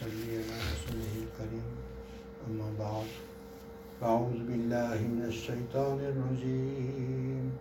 [0.00, 1.68] ونصلي على رسوله الكريم.
[2.48, 3.08] أما بعد
[4.02, 7.52] أعوذ بالله من الشيطان الرجيم.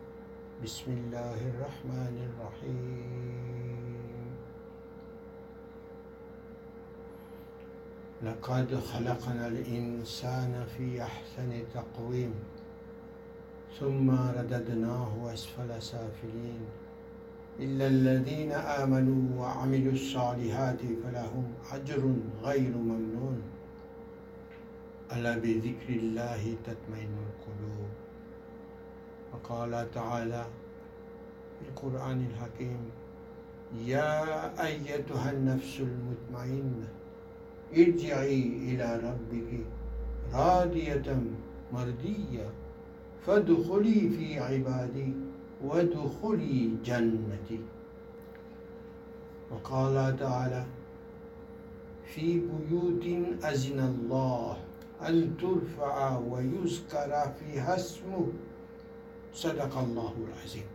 [0.64, 4.00] بسم الله الرحمن الرحيم.
[8.24, 12.34] لقد خلقنا الإنسان في أحسن تقويم
[13.80, 16.64] ثم رددناه أسفل سافلين.
[17.60, 23.42] إلا الذين آمنوا وعملوا الصالحات فلهم أجر غير ممنون.
[25.12, 27.92] ألا بذكر الله تطمئن القلوب.
[29.34, 30.46] وقال تعالى
[31.60, 32.80] في القرآن الحكيم
[33.86, 36.88] يا أيتها النفس المطمئنة
[37.78, 39.52] ارجعي إلى ربك
[40.34, 41.22] راضية
[41.74, 42.48] مرضية
[43.26, 45.14] فادخلي في عبادي
[45.64, 47.60] وادخلي جنتي.
[49.52, 50.66] وقال تعالى
[52.06, 53.06] في بيوت
[53.44, 54.58] أذن الله
[55.02, 58.28] أن ترفع ويذكر فيها اسمه.
[59.34, 60.68] صدق الله العظيم.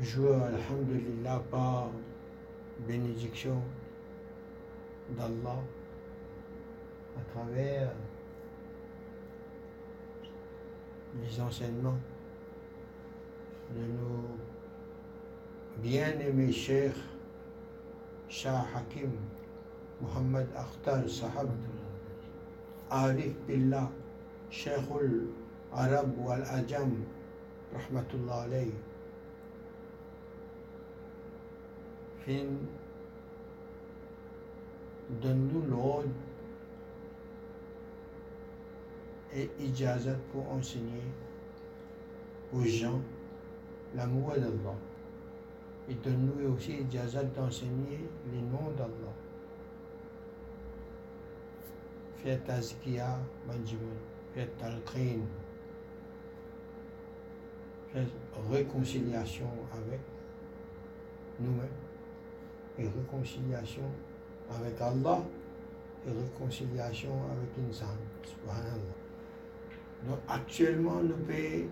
[0.00, 1.90] Je alhamdulillah par
[2.88, 3.60] bénédiction
[5.10, 5.60] d'Allah
[7.18, 7.92] à travers
[11.20, 12.00] les enseignements
[13.76, 14.24] لأنه
[15.82, 16.96] بيان الشيخ
[18.28, 19.12] شاه حكيم
[20.02, 21.48] محمد أختار صاحب
[22.90, 23.90] عارف بالله
[24.50, 26.92] شيخ العرب والأجم
[27.74, 28.72] رحمة الله عليه.
[32.24, 32.58] فين
[35.22, 36.12] دندو لود
[39.34, 41.08] et ijazat pour enseigner
[43.94, 44.76] l'amour d'Allah.
[45.88, 49.14] Et donne-nous aussi ijazat d'enseigner les noms d'Allah.
[52.22, 53.98] Fais tazkiya manjimun,
[54.32, 55.20] fais talqin,
[57.92, 58.06] fais
[58.50, 60.00] réconciliation avec
[61.40, 61.68] nous-mêmes
[62.78, 63.82] et réconciliation
[64.50, 65.20] avec Allah
[66.06, 67.86] et réconciliation avec l'insan.
[68.24, 68.96] Subhanallah.
[70.06, 71.68] Donc actuellement, nous pouvons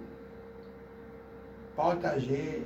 [1.80, 2.62] partager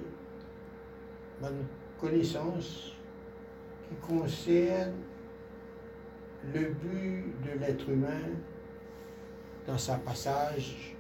[1.41, 1.67] une
[2.01, 2.93] connaissance
[3.89, 4.95] qui concerne
[6.53, 8.33] le but de l'être humain
[9.67, 10.97] dans sa passage,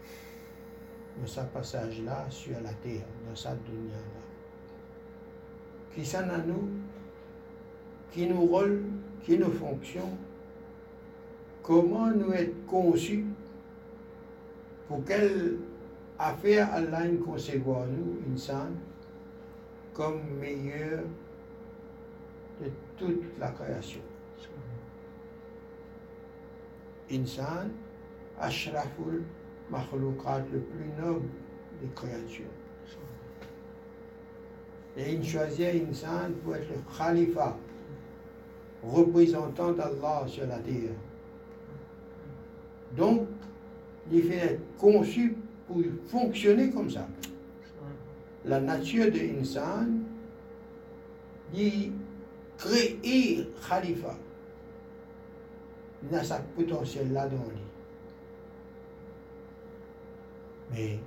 [1.21, 4.21] dans sa passage là sur la terre, dans sa dunya là.
[5.95, 6.71] Qui s'en a nous,
[8.13, 8.83] qui nous rôle,
[9.25, 10.17] qui nous fonctionne,
[11.63, 13.25] comment nous être conçus
[14.89, 15.59] pour quelle
[16.19, 18.71] affaire Allah nous concevoir nous, insan,
[19.93, 21.01] comme meilleur
[22.61, 24.01] de toute la création.
[27.11, 27.71] Insan,
[28.41, 29.23] Ashraful
[29.71, 31.29] Makhloukat, le plus noble
[31.81, 32.47] des créatures.
[34.97, 37.57] Et il choisit Insan pour être le Khalifa,
[38.83, 40.93] représentant d'Allah sur la terre.
[42.97, 43.27] Donc,
[44.13, 45.37] il fait conçu
[45.67, 47.07] pour fonctionner comme ça.
[48.45, 49.89] La nature de l'insan,
[51.55, 51.93] il
[52.59, 52.99] crée
[53.69, 54.15] Khalifa.
[56.03, 57.65] Il a sa potentiel là dans lui.
[60.73, 60.99] Mais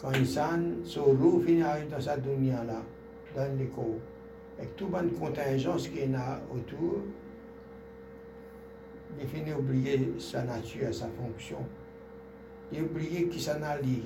[0.00, 2.82] quand l'insan, son roue finit dans sa dunya là,
[3.36, 4.00] dans l'écho,
[4.58, 7.02] avec toute bonne contingence qu'il a autour,
[9.20, 11.58] il finit oublier sa nature, sa fonction.
[12.72, 14.02] Il oublié qui s'en a li,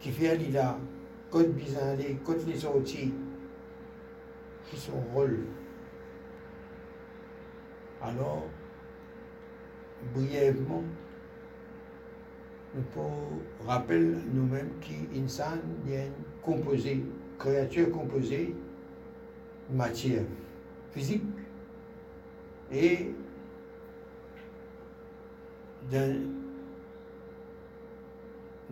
[0.00, 0.78] qui fait aller là,
[1.30, 3.12] côté bizarre, les sorties,
[4.70, 5.40] qui son rôle.
[8.02, 8.46] Alors,
[10.14, 10.84] brièvement,
[12.92, 15.58] pouvons rappeler nous-mêmes qu'insan
[15.88, 16.10] est
[16.42, 17.04] composé,
[17.38, 18.54] créature composée
[19.70, 20.24] matière
[20.92, 21.24] physique
[22.72, 23.12] et
[25.90, 26.14] d'un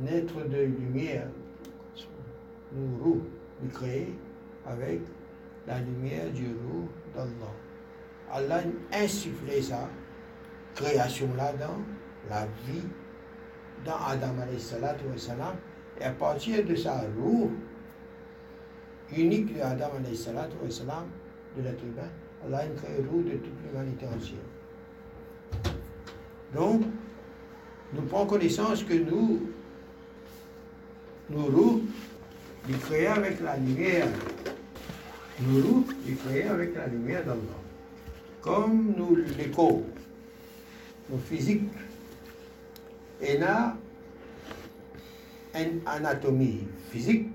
[0.06, 1.29] être de lumière,
[2.73, 3.23] nous roux,
[3.62, 4.12] nous créé
[4.67, 5.00] avec
[5.67, 7.52] la lumière du roux d'Allah.
[8.32, 8.62] Allah
[8.93, 9.88] a insufflé sa
[10.75, 11.79] création-là dans
[12.29, 12.82] la vie,
[13.85, 15.56] dans Adam salam,
[16.00, 17.52] et à partir de sa roue
[19.17, 21.06] unique de Adam salam,
[21.56, 22.11] de l'être humain,
[22.44, 25.75] Allah a créé roue de toute l'humanité entière.
[26.52, 26.82] Donc,
[27.93, 29.54] nous prenons connaissance que nous,
[31.34, 31.82] nous roues,
[32.69, 34.06] nous créons avec la lumière
[35.40, 37.40] Nous est créé avec la lumière d'Allah.
[38.40, 39.84] Comme nous l'écho,
[41.10, 41.69] nos physiques,
[43.20, 43.76] et a
[45.54, 47.28] une anatomie physique,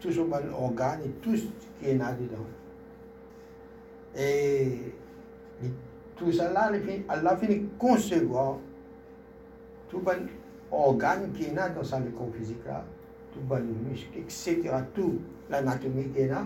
[0.00, 1.42] tout ce organe et tout ce
[1.80, 2.46] qui est là dedans.
[4.16, 4.78] Et
[6.16, 6.70] tout ça là,
[7.08, 8.58] Allah finit concevoir
[9.88, 10.28] tout bon
[10.70, 12.84] organe qui est dans sa corps physique là,
[13.32, 14.70] tout bon muscle, etc.
[14.94, 15.18] Tout
[15.50, 16.44] l'anatomie qui est là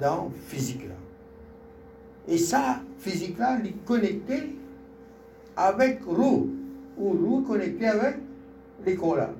[0.00, 0.94] dans physique là.
[2.28, 4.56] Et ça, physique là, est connecté
[5.56, 6.50] avec roue,
[6.96, 8.16] ou roue connecté avec
[8.84, 9.30] l'école là.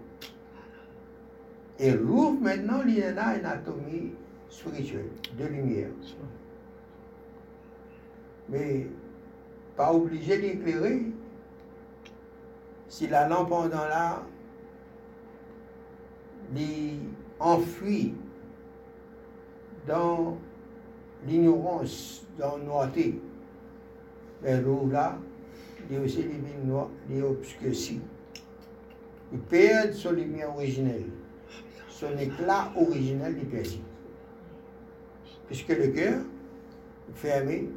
[1.78, 4.12] Et roue maintenant, il y a une anatomie
[4.48, 5.08] spirituelle,
[5.38, 5.88] de lumière.
[8.48, 8.86] Mais
[9.76, 11.02] pas obligé d'éclairer.
[12.88, 14.22] Si la lampe en dans là,
[17.38, 18.14] enfuit
[19.86, 20.38] dans
[21.26, 23.20] l'ignorance, dans la noirté,
[24.42, 25.18] mais l'eau là,
[25.90, 28.00] il aussi les les obscurcis.
[29.32, 31.06] Il perd son lumière originelle,
[31.88, 33.80] son éclat originel du perd.
[35.46, 36.20] Puisque le cœur
[37.10, 37.68] est fermé,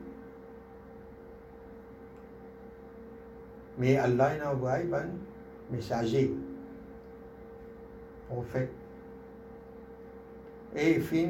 [3.77, 5.09] Mais Allah envoie un
[5.69, 6.33] messager,
[8.27, 8.71] prophète.
[10.75, 11.27] Et fin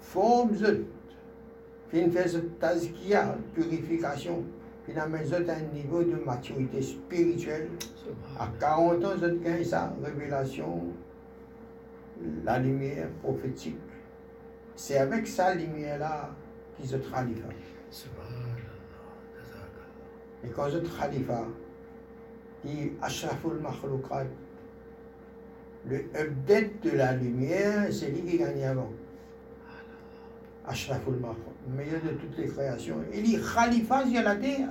[0.00, 0.84] forme zot,
[1.90, 4.44] fin fait tazkia, purification,
[4.86, 7.68] fin amène zot à un niveau de maturité spirituelle.
[8.38, 10.84] À 40 ans, zot gagne sa révélation,
[12.44, 13.78] la lumière prophétique.
[14.76, 16.30] C'est avec sa lumière-là
[16.76, 17.48] qu'ils se khalifa.
[20.42, 21.44] Et quand je khalifa,
[22.64, 24.26] dit Ashraful Makhloukat,
[25.86, 28.90] le update de la lumière, c'est lui qui gagne avant.
[30.66, 32.96] Ashraful Makhloukat, meilleur de toutes les créations.
[33.14, 34.68] Il dit Khalifa sur la terre.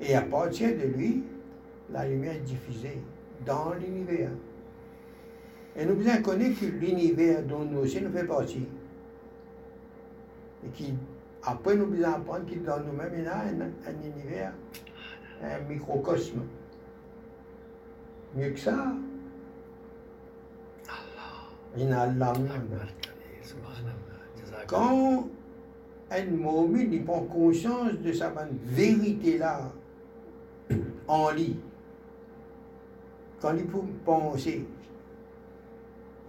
[0.00, 1.24] Et à partir de lui,
[1.92, 3.00] la lumière est diffusée
[3.46, 4.30] dans l'univers.
[5.76, 8.66] Et nous bien connaître que l'univers dont nous aussi nous fait partie,
[10.66, 10.94] et qui
[11.42, 14.52] après, nous devons apprendre qu'il dans nous-mêmes, il y a un, univers,
[15.42, 16.40] un microcosme.
[18.34, 18.92] Mieux que ça.
[24.66, 25.28] Quand
[26.10, 28.32] un moment il prend conscience de sa
[28.64, 29.70] vérité-là
[31.06, 31.56] en lui,
[33.40, 34.66] quand il peut penser,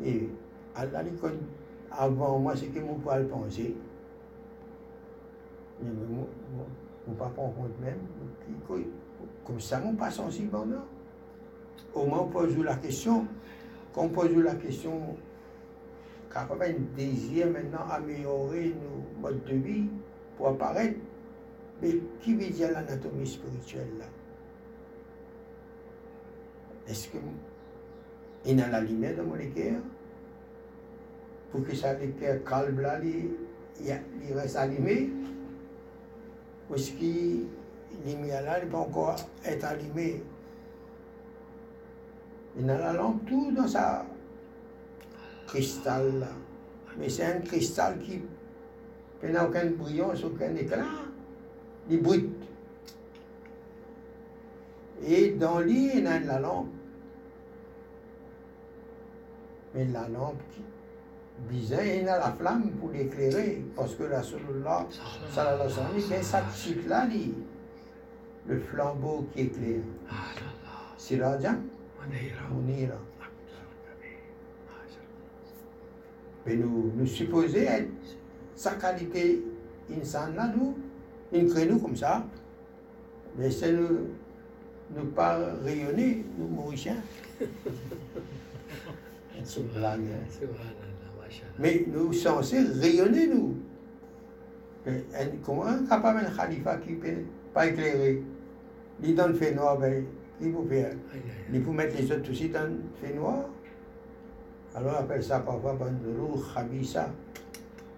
[0.03, 0.29] et
[0.75, 1.03] Allah,
[1.91, 3.75] avant moi, c'est que mon poil penser
[7.07, 7.97] mon papa en compte même,
[9.45, 10.83] comme ça, on pas sensible non.
[11.93, 13.27] Au moins, pose la question,
[13.93, 15.17] quand on pose la question,
[16.33, 19.89] car on a un désir maintenant améliorer nos modes de vie
[20.37, 20.97] pour apparaître,
[21.81, 24.05] mais qui veut dire l'anatomie spirituelle là?
[26.87, 29.81] Est-ce qu'il y a la lumière dans mon équerre?
[31.51, 35.09] Pour que ça l'équerre calme là, il reste allumé?
[36.69, 37.45] Parce que
[38.05, 40.23] lumière là, peut encore être allumé?
[42.59, 44.05] Il a la lampe tout dans sa
[45.47, 46.27] cristal là.
[46.97, 48.21] Mais c'est un cristal qui
[49.23, 50.83] n'a aucun brillance, aucun éclat.
[51.89, 52.29] Il brute.
[55.03, 56.67] Et dans lui, il y a la lampe.
[59.73, 60.61] Mais la lampe qui,
[61.49, 64.85] bizarre, il a la flamme pour l'éclairer, parce que la Rasulullah,
[65.33, 67.07] sallallahu alayhi wa sallam, c'est là,
[68.47, 69.81] le flambeau qui éclaire.
[70.97, 71.55] Sirajan
[72.09, 72.97] Munira.
[76.45, 77.91] Mais nous, nous supposons être
[78.55, 79.43] sa qualité
[79.91, 80.75] insan là, nous,
[81.47, 82.25] crée nous comme ça,
[83.37, 84.09] mais c'est nous,
[84.95, 86.97] nous pas rayonner, nous Mauriciens.
[91.59, 93.55] Mais nous sommes censés rayonner, nous.
[95.43, 97.07] comment un capable un khalifa qui peut
[97.53, 98.21] pas éclairer
[99.01, 100.03] Il donne fait noir, ben,
[100.41, 100.93] il peut faire.
[101.51, 103.45] Il peut mettre les autres aussi dans le fait noir.
[104.75, 107.09] Alors on appelle ça parfois roue khabisa.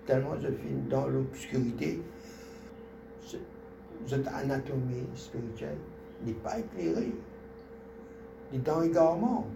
[0.05, 2.01] Tellement je suis dans l'obscurité.
[4.05, 5.77] Cette anatomie spirituelle
[6.25, 7.13] n'est pas éclairée.
[8.51, 9.47] Il est dans l'égarement.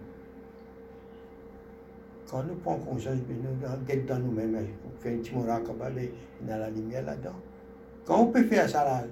[2.30, 6.50] Quand nous prenons conscience, nous guettons dans nous-mêmes, on fait un petit muraqaba, il y
[6.50, 7.36] a la lumière là-dedans.
[8.04, 9.04] Quand on peut faire ça là,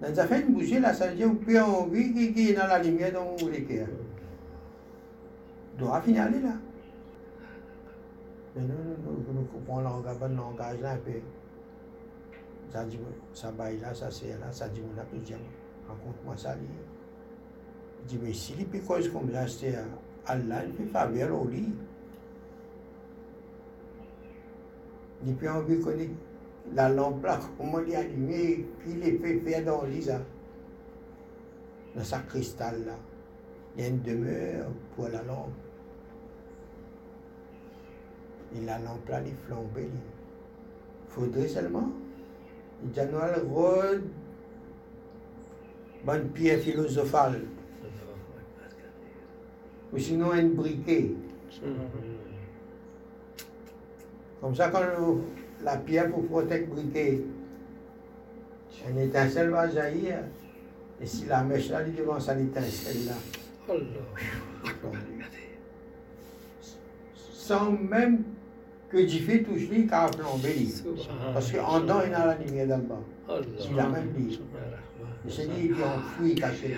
[0.00, 3.12] dans affaire de bouger ça veut dire qu'on peut envie qu'il y ait la lumière
[3.12, 3.86] dans les cœurs.
[5.78, 6.54] doit finir là.
[8.56, 11.12] Mais nous, nous, nous, nous comprenons le langage là un peu.
[12.72, 12.98] Ça dit,
[13.34, 15.18] ça baille là, ça c'est là, ça dit, on a plus
[15.88, 16.56] rencontre-moi ça.
[18.02, 19.74] Il dit, mais si les picots comme ça, c'est
[20.26, 21.74] Allah, il fait faveur au lit.
[25.26, 26.12] Et puis on veut connaître
[26.74, 30.20] la lampe là, comment allumé, puis il est fait faire dans ça.
[31.94, 32.94] Dans sa cristal là.
[33.76, 35.52] Il y a une demeure pour la lampe.
[38.56, 39.88] Et la lampe là, elle est flambée.
[39.88, 41.90] Il faudrait seulement.
[42.82, 44.04] Le rôle,
[46.04, 47.42] bonne pierre philosophale.
[49.92, 51.12] Ou sinon, un briquet.
[54.40, 54.80] Comme ça, quand
[55.62, 57.20] la pierre pour protéger briquet,
[58.88, 60.18] une étincelle va jaillir.
[61.00, 63.74] Et si la mèche là, il devant ça, l'étincelle là.
[67.14, 68.22] Sans même
[68.88, 70.68] que Jiffy touche lui, car flambé
[71.32, 73.00] Parce qu'en dedans, il y a la lumière d'en bas.
[73.70, 74.40] Il a même dit.
[75.24, 76.76] Il s'est dit, il enfoui, caché.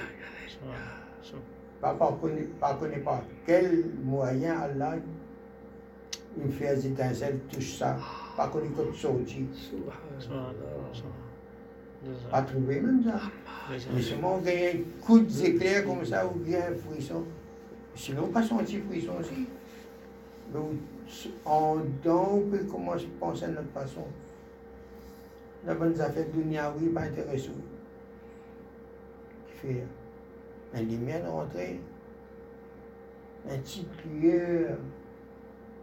[1.80, 4.94] Papa ne connaît pas quel moyen Allah
[6.38, 7.96] il fait des étincelles, touche ça?
[8.36, 9.46] Pas connu comme sorti.
[12.30, 13.20] Pas trouvé même ça.
[13.94, 17.24] Mais seulement on gagne un coup d'éclair comme ça ou bien un frisson.
[17.94, 19.46] Sinon, pas senti frisson aussi.
[20.52, 20.72] Donc,
[21.44, 24.04] en dedans, on peut commencer à penser à notre façon.
[25.66, 27.52] La bonne affaire de dunia, oui, pas intéressant.
[29.46, 29.84] Qui fait
[30.74, 31.80] la lumière rentrée,
[33.48, 34.78] un petit lueur.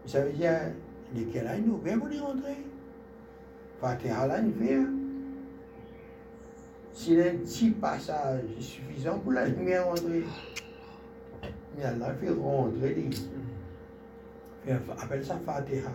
[0.06, 0.74] Ça veut dire,
[1.14, 2.58] lesquels là, nous, bien pour rentrer.
[3.80, 4.80] Fatiha là, il fait.
[6.94, 10.24] S'il un petit passage suffisant pour la lumière rentrer,
[11.78, 13.10] mais Allah fait rentrer.
[15.02, 15.92] Appelle ça Fatiha.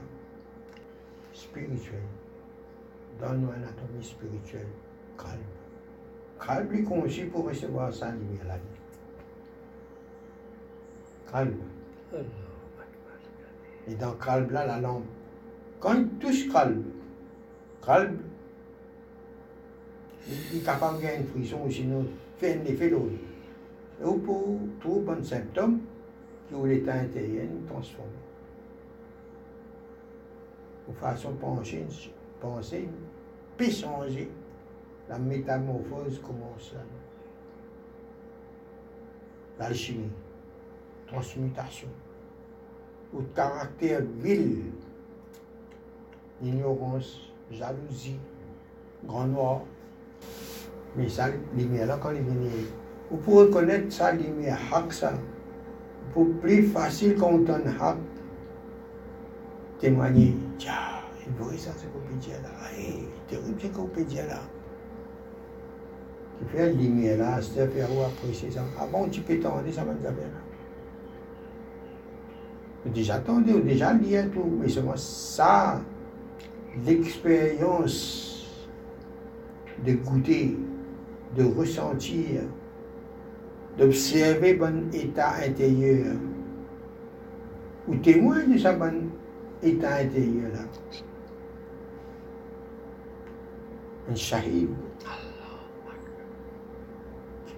[1.33, 2.01] Spirituel.
[3.21, 4.67] Donne-nous une anatomie spirituelle.
[5.19, 5.41] Calme.
[6.45, 8.63] Calme est conçu pour recevoir sa lumière la vie.
[11.31, 11.59] Calme.
[13.89, 15.05] Et dans calme là, la lampe.
[15.81, 16.85] Quand il touche calme,
[17.85, 18.19] calme,
[20.27, 22.07] il est capable de gagner une frisson ou sinon
[22.39, 23.13] fait un effet l'autre.
[24.01, 25.81] Et pour tout bon symptôme,
[26.49, 28.09] qui ou l'état intérieur transforme
[30.89, 31.85] ou façon penser,
[32.41, 32.89] penser,
[33.57, 33.85] puis.
[35.09, 36.75] La métamorphose commence.
[39.59, 40.11] L'alchimie,
[41.07, 41.89] transmutation,
[43.15, 44.65] ou caractère vil,
[46.43, 48.19] ignorance, jalousie,
[49.07, 49.61] grand noir.
[50.97, 52.51] Mais ça, lumière là, quand il vient,
[53.11, 55.13] vous pouvez reconnaître ça, lumière, hack ça.
[56.13, 57.97] Pour plus facile quand on donne hack,
[59.79, 60.37] témoigner.
[60.59, 60.73] Tiens,
[61.27, 62.51] il voit ça, c'est qu'on peut dire là.
[62.77, 63.89] Hey, terrible, c'est qu'on
[64.29, 64.41] là.
[66.49, 68.61] Fait la lumière là, c'est faire apprécier ça.
[68.79, 70.44] Ah bon, tu peux t'en ça va nous
[72.93, 75.81] Déjà entendu, déjà lié tout, mais seulement ça,
[76.85, 78.47] l'expérience
[79.85, 80.57] de goûter,
[81.37, 82.43] de ressentir,
[83.79, 86.15] d'observer bon état intérieur,
[87.89, 89.11] ou témoin de sa bonne
[89.63, 90.61] état intérieur là.
[94.11, 94.69] Un shahid.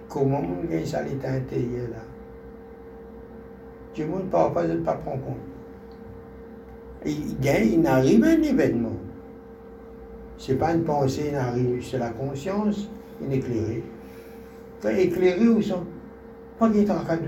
[0.07, 2.06] Comment on gagne ça l'état intérieur là?
[3.97, 5.23] Tout le monde parfois ne pas compte.
[7.03, 8.91] Il, il arrive un événement.
[10.37, 11.33] Ce n'est pas une pensée,
[11.81, 12.87] c'est la conscience,
[13.19, 13.83] il est éclairé.
[14.83, 15.83] Quand éclairé, où sont?
[16.59, 17.23] Pas qu'il est en cas de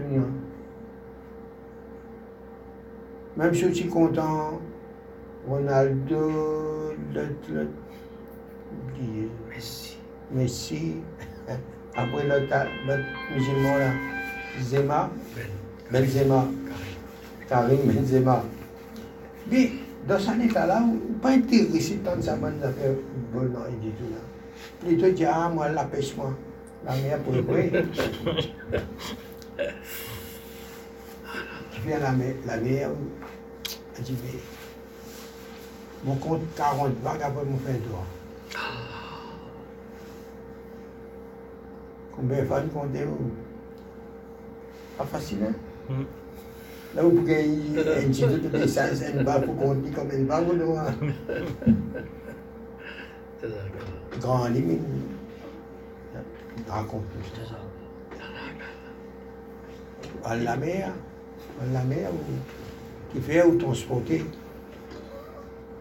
[3.35, 4.59] Même si je suis content,
[5.47, 7.67] Ronaldo, l'autre,
[9.49, 9.97] Messi.
[10.31, 10.97] Messi.
[11.95, 12.67] Après l'autre
[13.33, 13.91] musulman là,
[14.61, 15.09] Zema.
[15.91, 16.03] Ben.
[16.03, 16.47] Benzema.
[17.49, 18.43] Karim Benzema.
[19.49, 19.71] Mais
[20.07, 22.93] dans cet état-là, on pas intéressé tant de sa bonne affaire
[23.31, 24.19] football, non, il dit tout là.
[24.79, 26.33] Plutôt dit, ah, moi, la pêche, moi.
[26.85, 27.41] La mer pour le
[31.71, 32.89] Tu viens la mer, la mer,
[33.97, 34.39] elle dit, mais
[36.05, 38.05] mon compte 40 vagues après mon fin droit.
[42.15, 43.05] Combien de fois vous comptez
[44.97, 45.53] Pas facile, hein?
[46.95, 50.55] Là, vous pouvez un petit peu de barre pour compter combien de barres vous.
[54.19, 54.81] Grand limite.
[56.67, 57.03] Raconte.
[60.25, 60.91] À la mer,
[61.61, 62.09] à la mer,
[63.11, 64.25] qui fait ou transporter.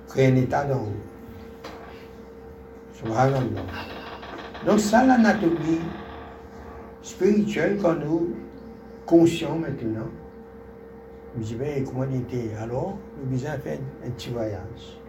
[0.09, 0.93] crée un état d'en haut.
[2.95, 3.43] Subhanallah.
[4.67, 5.81] Donc ça, l'anatomie
[7.03, 8.37] spirituelle quand nous
[9.09, 10.11] conscients maintenant,
[11.87, 15.00] comment on était Alors, nous besoin faire un petit voyage.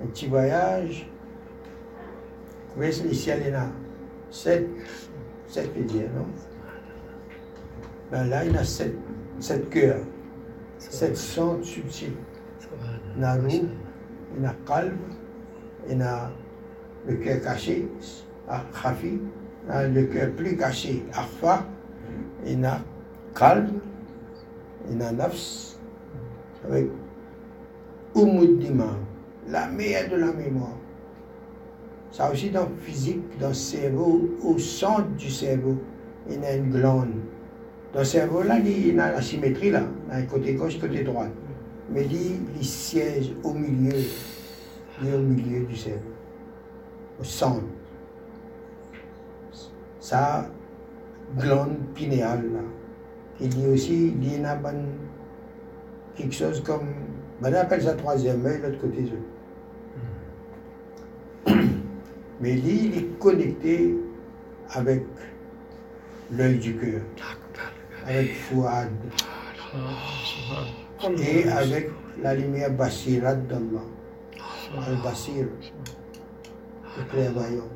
[0.00, 1.10] Un petit voyage,
[2.68, 3.66] vous voyez, le ciel est là.
[4.30, 4.68] Sept,
[5.48, 6.26] sept dire, non?
[8.12, 8.94] Ben Là, il y a sept,
[9.40, 10.04] sept cœurs,
[10.78, 12.12] sept sons subtils.
[13.16, 13.68] Il y a roue,
[14.36, 14.98] il y a calme,
[15.88, 16.30] il y a
[17.08, 17.88] le cœur caché,
[18.48, 19.20] Khafi,
[19.68, 21.75] le cœur plus caché, Arfa, il
[22.46, 22.80] y a
[23.34, 23.80] calme,
[24.90, 25.76] il y a nafs,
[26.64, 26.88] avec
[28.14, 28.96] Umuddima,
[29.48, 30.76] la meilleure de la mémoire.
[32.10, 35.76] Ça aussi dans le physique, dans le cerveau, au centre du cerveau,
[36.30, 37.10] il y a une glande.
[37.92, 39.82] Dans le cerveau, là, il y a la symétrie, là,
[40.30, 41.26] côté gauche, côté droit.
[41.92, 43.98] Mais il, siège au milieu,
[45.02, 46.00] au milieu du cerveau,
[47.20, 47.62] au centre.
[50.00, 50.48] Ça,
[51.34, 52.60] glande pinéale, là.
[53.40, 54.58] Il dit aussi, il y a
[56.16, 56.88] quelque chose comme,
[57.40, 59.12] ben, on appelle ça troisième œil, l'autre côté.
[62.40, 63.94] Mais lui, il est connecté
[64.70, 65.04] avec
[66.30, 67.02] l'œil du cœur,
[68.06, 68.90] avec Fouad,
[71.18, 71.90] et avec
[72.22, 73.84] la lumière Basirat d'Allah,
[74.86, 75.46] Al-Basir,
[76.96, 77.68] le clairvoyant.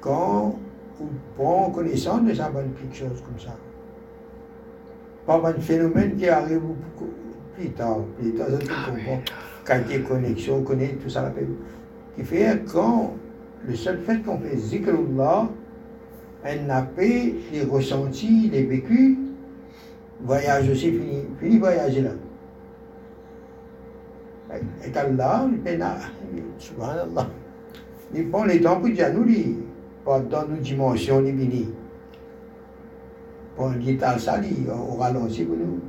[0.00, 0.58] Quand
[1.00, 3.56] on prend connaissance de ça, quelque chose comme ça,
[5.26, 7.10] pas un phénomène qui arrive beaucoup
[7.54, 9.20] plus tard, plus tard, ça tout comprend,
[9.64, 11.32] qualité connexion, on connaît tout ça, la
[12.14, 13.14] qui fait quand
[13.66, 15.48] le seul fait qu'on fait zikrullah,
[16.44, 19.16] un appel, les ressentis, les vécus,
[20.20, 22.10] voyage aussi fini, fini voyager là.
[24.84, 25.78] Et Allah, il fait
[26.58, 27.28] subhanallah.
[28.14, 29.26] Il prend les temps pour dire nous,
[30.60, 31.68] dimensions, ni bini.
[33.56, 34.40] Pour l'état ça,
[34.90, 35.80] au ralenti pour nous.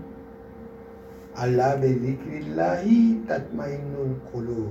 [1.35, 4.69] Allah bi zikrillahi tatma'innul qulub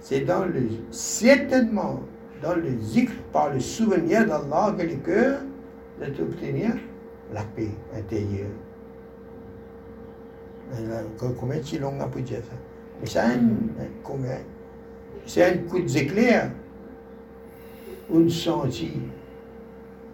[0.00, 2.00] c'est dans le, certainement
[2.42, 5.40] dans le zikr, par le souvenir d'Allah que le cœur
[6.00, 6.70] de obtenir
[7.34, 8.46] la paix intérieure.
[11.18, 12.54] Comment tu l'as pu dire ça?
[13.00, 13.20] Mais c'est
[15.42, 16.50] un, un coup d'éclair,
[18.12, 18.92] une senti,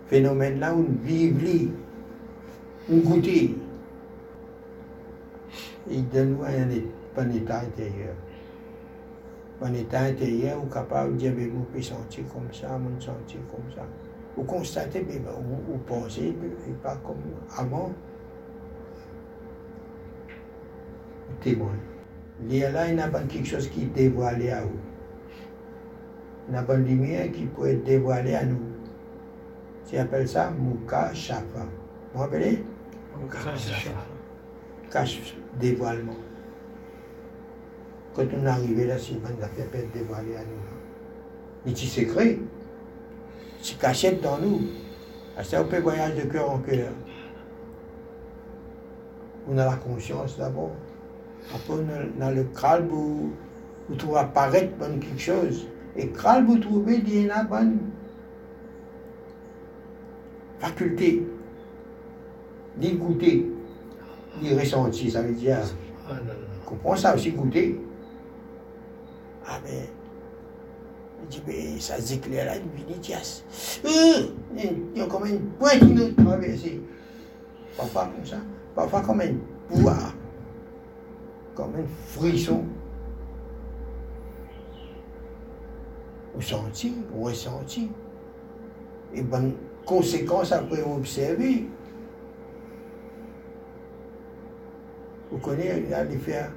[0.09, 1.70] phénomène là, une vivli,
[2.88, 3.57] une goûter.
[5.90, 8.14] Il donne un, un état intérieur
[9.61, 13.40] en état intérieur, ou capable de dire, mais vous pouvez sentir comme ça, vous sentir
[13.50, 13.83] comme ça.
[14.37, 16.28] Vous constatez, mais vous, vous pensez,
[16.68, 17.16] et pas comme
[17.57, 17.92] avant.
[21.40, 21.72] Témoin.
[22.48, 24.78] Il y a là, il n'y a pas quelque chose qui est dévoilé à vous.
[26.48, 28.61] Il n'y a pas de lumière qui peut être dévoilée à nous.
[29.88, 31.42] Tu appelles ça Mouka Shafa.
[31.59, 31.66] Vous
[32.14, 32.64] vous rappelez?
[33.18, 33.90] Mouka Shafa.
[34.90, 36.16] Cache dévoilement.
[38.14, 40.61] Quand on est arrivé là, c'est une affaire peut dévoilée à nous.
[41.66, 42.38] Mais tu secret,
[43.62, 44.61] tu cachette dans nous.
[45.42, 46.92] C'est un peu voyage de cœur en cœur.
[49.48, 50.72] On a la conscience d'abord.
[51.52, 53.33] Après, on a, le crâne où
[53.88, 55.66] vous trouvez apparaître bonne quelque chose.
[55.96, 57.78] Et crâne vous trouvez il y a bonne
[60.59, 61.26] faculté,
[62.80, 63.50] goûter,
[64.40, 65.12] ni ressentir.
[65.12, 65.59] Ça veut dire,
[66.66, 67.80] comprends ça aussi, goûter.
[69.46, 69.85] Ah ben,
[71.22, 73.18] il dit, mais ça s'éclaire là, il dit, tiens,
[73.85, 76.62] il y a comme une pointe qui nous traverse.
[77.76, 78.37] Parfois comme ça,
[78.74, 79.35] parfois comme un
[79.68, 80.12] poids,
[81.54, 82.64] comme un frisson.
[86.37, 87.90] Au senti, au ressenti.
[89.14, 91.66] Et bonne conséquence après observer.
[95.31, 96.51] Vous connaissez, des faire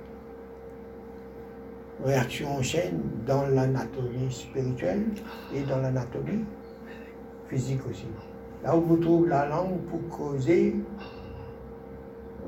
[2.03, 5.05] réaction en chaîne dans l'anatomie spirituelle
[5.53, 6.45] et dans l'anatomie
[7.49, 8.05] physique aussi.
[8.63, 10.75] Là où vous trouvez la langue pour causer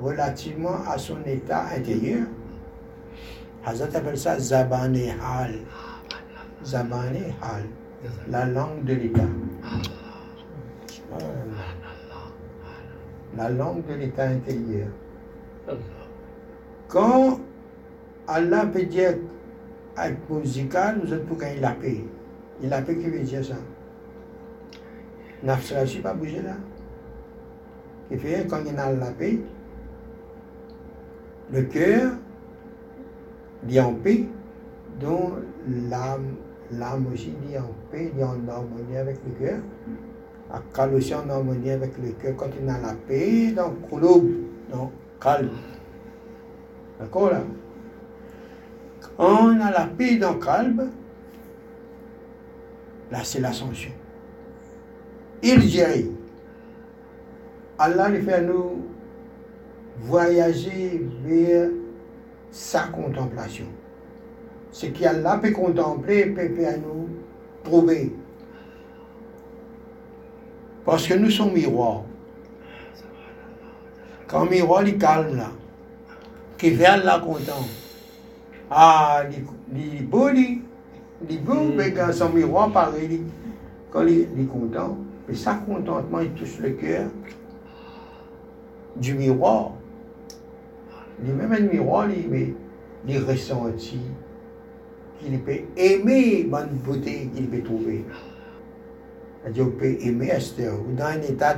[0.02, 2.28] relativement à son état intérieur,
[3.65, 4.98] Hazrat appelle ça Zabane
[6.63, 7.63] Zabane Hal,
[8.30, 9.22] la langue de l'état.
[13.38, 14.88] La langue de l'état intérieur.
[16.88, 17.39] Quand
[18.28, 19.15] Allah peut dire
[19.95, 22.04] avec musical, nous autres pour gagner la paix.
[22.62, 23.56] Et la paix qui veut dire ça?
[25.43, 26.56] Nafs ne pas bouger là.
[28.10, 29.39] Qui fait quand il a la paix,
[31.52, 32.12] le cœur
[33.63, 34.26] dit en paix,
[35.00, 35.34] dont
[35.89, 36.36] l'âme,
[36.71, 39.60] l'âme aussi dit en paix, dit en harmonie avec le cœur.
[40.51, 42.36] À aussi en harmonie avec le cœur.
[42.36, 43.89] Quand il a la paix, donc
[44.71, 45.49] donc calme.
[46.99, 47.41] D'accord là?
[49.17, 50.89] Quand on a la paix dans le calme,
[53.12, 53.91] là c'est l'ascension.
[55.41, 56.05] Il dirait,
[57.77, 58.86] Allah lui fait nous
[60.01, 61.69] voyager vers
[62.51, 63.65] sa contemplation.
[64.71, 67.10] Ce qu'Allah peut contempler peut faire nous
[67.63, 68.13] trouver.
[70.86, 72.03] Parce que nous sommes miroirs.
[74.27, 75.51] Quand le miroir il calme là,
[76.58, 77.65] qui fait Allah content.
[78.69, 79.23] Ah,
[79.73, 80.62] il est beau, il
[81.29, 83.23] est beau, mais quand son miroir pareil,
[83.91, 87.10] quand il est content, mais ça contentement, il touche le cœur
[88.95, 89.71] du miroir.
[91.23, 92.53] Il même un miroir, il, mais,
[93.08, 94.01] il ressentit
[95.19, 98.05] qu'il peut aimer bonne beauté qu'il peut trouver.
[99.41, 101.55] C'est-à-dire qu'il peut aimer Esther, ou dans un état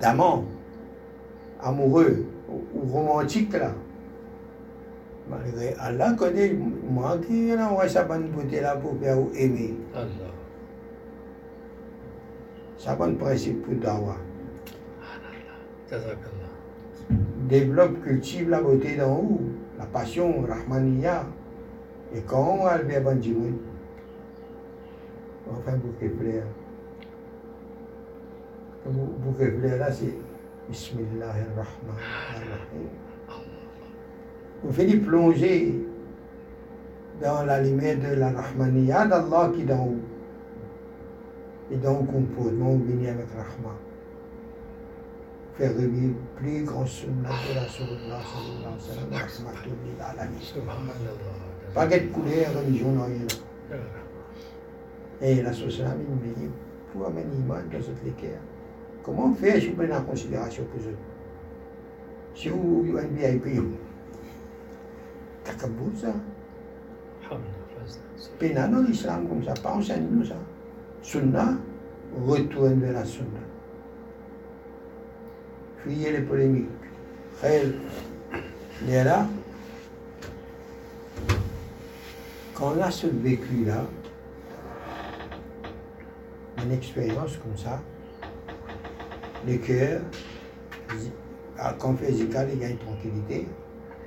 [0.00, 0.44] d'amant,
[1.62, 3.72] amoureux, ou, romantique là.
[5.28, 6.52] Malgré Allah connaît,
[6.90, 9.74] moi qui envoie sa bonne beauté là pour faire aimer.
[9.94, 10.06] Allah.
[12.78, 14.16] C'est un bon principe pour Dawa.
[17.48, 19.40] Développe, cultive la beauté d'en haut,
[19.78, 21.26] la passion, Rahmaniya.
[22.14, 23.20] Et quand on va le bien bon
[25.50, 26.46] enfin, bouquet fleurs.
[28.86, 30.14] Le bouquet fleurs là, c'est
[30.68, 32.88] Bismillahirrahmanirrahim.
[34.64, 35.86] On fait plonger
[37.20, 39.96] dans la lumière de la Rahmaniya d'Allah qui est d'en haut
[41.70, 43.74] et donc on peut on bénit avec Rahma.
[45.56, 46.88] Faire revivre plus grand de
[47.54, 49.08] la sallallahu alayhi wa sallam.
[50.66, 50.74] Pas
[51.74, 53.26] de couleur, religion, non, rien.
[55.22, 56.48] Et la société nous dit,
[56.92, 58.40] pour amener l'imam dans cette équerre,
[59.02, 60.96] comment faire si vous prenez en considération pour eux?
[62.34, 63.62] Si vous avez un VIP,
[65.96, 66.14] ça?
[68.40, 70.36] Dans l'islam comme ça, pas enseigne nous ça.
[71.02, 71.56] Sunna,
[72.26, 73.40] retourne vers la Sunna.
[75.78, 76.68] Fuyez les polémiques.
[77.42, 79.26] Est là.
[82.62, 83.86] On a ce vécu-là,
[86.62, 87.80] une expérience comme ça,
[89.46, 90.02] le cœur,
[91.78, 93.46] quand on fait il y a une tranquillité,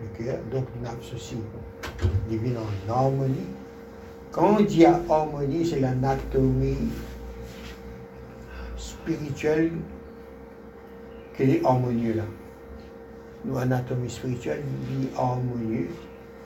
[0.01, 1.37] le cœur, donc nafs aussi,
[2.29, 3.47] divine en harmonie,
[4.31, 6.77] quand on dit harmonie, c'est l'anatomie
[8.77, 9.71] spirituelle
[11.35, 12.23] qui est harmonieuse là.
[13.45, 15.89] Nous, anatomie spirituelle, dit harmonieux.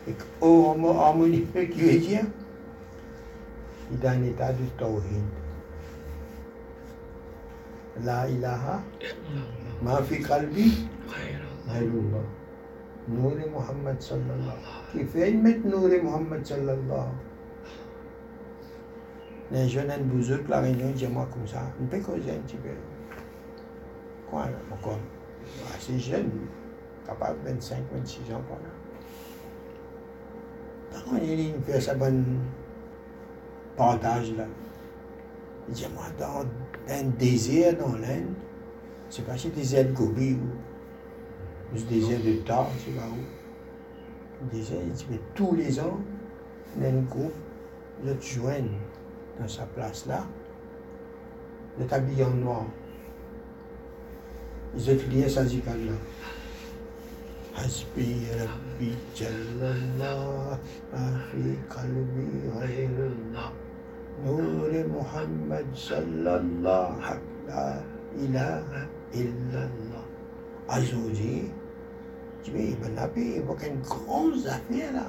[0.07, 1.45] Et harmonie,
[1.99, 2.25] dire
[3.91, 5.23] Il est un état de tawhid.
[8.03, 8.81] La ilaha
[9.81, 10.87] ma fi qalbi
[11.67, 12.23] ghayrullah.
[13.09, 14.91] Nour Muhammad sallallahu.
[14.91, 17.11] Qui fait mettre Nour Muhammad sallallahu
[19.51, 22.69] les jeunes en la réunion, dis moi comme ça, peut un petit peu.
[24.29, 24.99] Quoi, encore?
[25.73, 26.29] Assez jeune,
[27.05, 28.57] capable de 25, 26 ans, quoi.
[30.91, 32.25] Par contre, il fait sa bonne
[33.75, 34.45] partage là.
[35.67, 36.45] Il dit, moi, dans
[36.89, 38.33] un désert dans l'Inde,
[39.09, 44.47] c'est pas si désert de Gobi ou le désert de Tar, c'est pas où.
[44.53, 45.99] Le il dit, mais tous les ans,
[46.81, 47.33] un groupe,
[48.03, 48.77] de joignent
[49.39, 50.23] dans sa place là,
[51.77, 52.65] il est habillé en noir.
[54.75, 55.93] Ils étudiaient sa zikal là.
[57.57, 60.59] Hasbi Rabbi Jallallah,
[60.93, 63.49] Afi Qalbi Ghayrullah,
[64.23, 67.17] Nour Muhammad Sallallahu
[67.47, 67.81] La
[68.15, 70.05] ilaha illallah.
[70.69, 71.49] Azoudi,
[72.43, 75.07] tu dis, Ibn Nabi évoque une grosse affaire là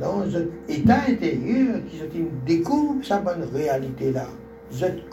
[0.00, 4.26] dans un état intérieur qui découvre sa bonne réalité-là.
[4.70, 5.08] Cette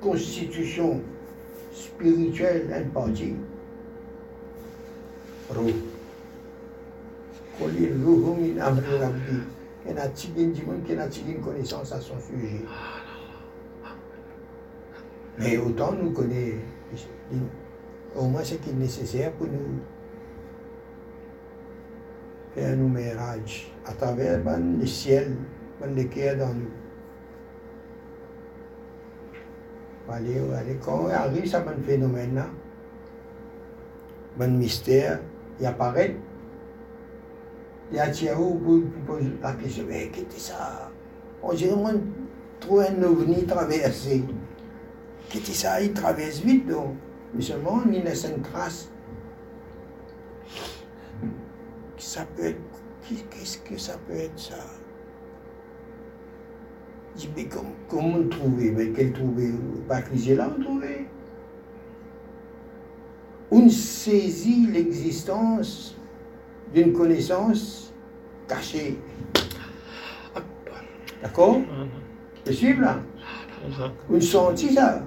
[0.00, 1.00] constitution
[1.72, 3.36] spirituelle impartie.
[5.50, 5.74] Ruh.
[7.58, 9.54] Kolir ruhu min amri rabbi.
[9.86, 12.64] Y a qui a une connaissance à son sujet.
[15.38, 16.54] Mais autant nous connaît,
[18.16, 19.80] au moins ce qui est nécessaire pour nous
[22.54, 25.36] faire un numérage à travers ben, le ciel,
[25.80, 26.70] ben, le cœur dans nous.
[30.08, 32.46] Allez, allez, quand on arrive à un phénomène-là,
[34.46, 35.20] mystère,
[35.60, 36.16] il apparaît,
[37.92, 40.90] Et à Thiaou, vous posez la question, mais qu'est-ce que ça
[41.42, 41.92] On dirait moi,
[42.60, 44.24] trouve un ovni traversé.
[45.28, 46.94] Qu'est-ce que ça Il traverse vite, donc.
[47.34, 48.90] Mais seulement, il laisse une trace.
[51.98, 52.60] Ça peut être.
[53.30, 54.56] Qu'est-ce que ça peut être, ça
[57.14, 57.48] Je dis, mais
[57.88, 59.52] comment, trouver Mais quel trouver
[59.86, 61.06] Pas que j'ai là, trouver
[63.56, 65.94] On saisit l'existence
[66.74, 67.92] d'une connaissance
[68.48, 68.98] cachée.
[71.22, 71.58] D'accord?
[72.44, 72.98] Tu suivre là?
[74.10, 75.04] On sentit ça?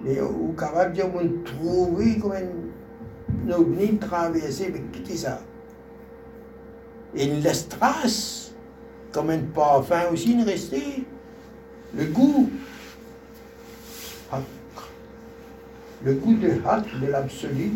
[0.00, 1.02] Mais on est capable de
[1.44, 5.40] trouver comme un ovni traversé, mais que ça?
[7.14, 8.54] Et laisse trace,
[9.12, 11.04] comme un parfum aussi, il restait.
[11.96, 12.50] Le goût.
[16.04, 17.72] Le goût de hâte de l'absolu,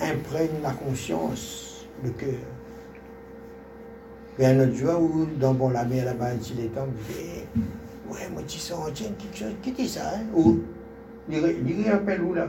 [0.00, 2.34] imprègne la conscience, le cœur.
[4.38, 7.44] Mais un autre jour, où dans bon, la mer là-bas, il est temps, dis,
[8.10, 10.24] ouais, moi, tu sens, tiens, quelque chose, qu'est-ce que ça, hein?
[10.34, 10.60] Ou,
[11.28, 12.48] il rappelle où là?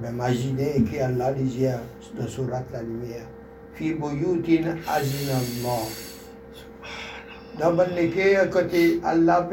[0.00, 1.76] Mais imaginez qu'Allah disait
[2.18, 3.26] dans Surat la lumière,
[3.74, 5.86] Fi boyutin azinallah.
[7.58, 9.48] Dans le à côté, Allah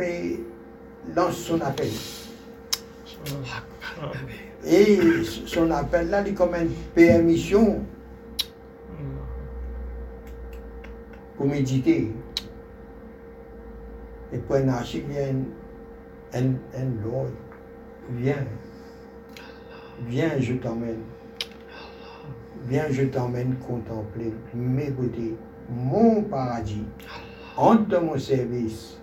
[1.16, 1.90] lance son appel.
[4.66, 5.00] Et
[5.46, 7.82] son appel là, il est comme une permission
[11.38, 12.12] pour méditer.
[14.34, 17.32] Et pour un archive, il y a un, un, Lord.
[18.12, 18.46] Viens.
[20.08, 21.00] Viens, je t'emmène.
[22.68, 25.36] Viens, je t'emmène contempler mes beautés,
[25.70, 26.84] mon paradis,
[27.56, 29.00] entre mon service,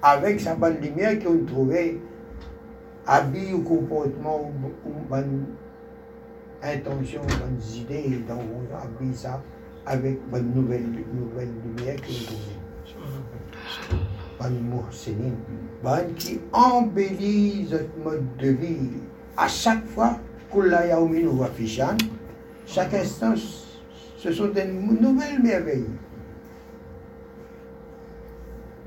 [0.00, 1.98] avec sa bonne lumière qu'on trouvait,
[3.06, 4.50] habille ou comportement
[4.84, 5.46] ou, bonne
[6.62, 9.42] intention, bonnes idées, donc on habille ça
[9.86, 12.60] avec bonne nouvelle, nouvelle lumière qu'on trouvait.
[14.38, 15.36] Bonne Mohsénine,
[15.82, 18.90] bonne qui embellit notre mode de vie.
[19.36, 20.18] À chaque fois,
[22.66, 23.34] chaque instant,
[24.16, 25.86] ce sont des nouvelles merveilles.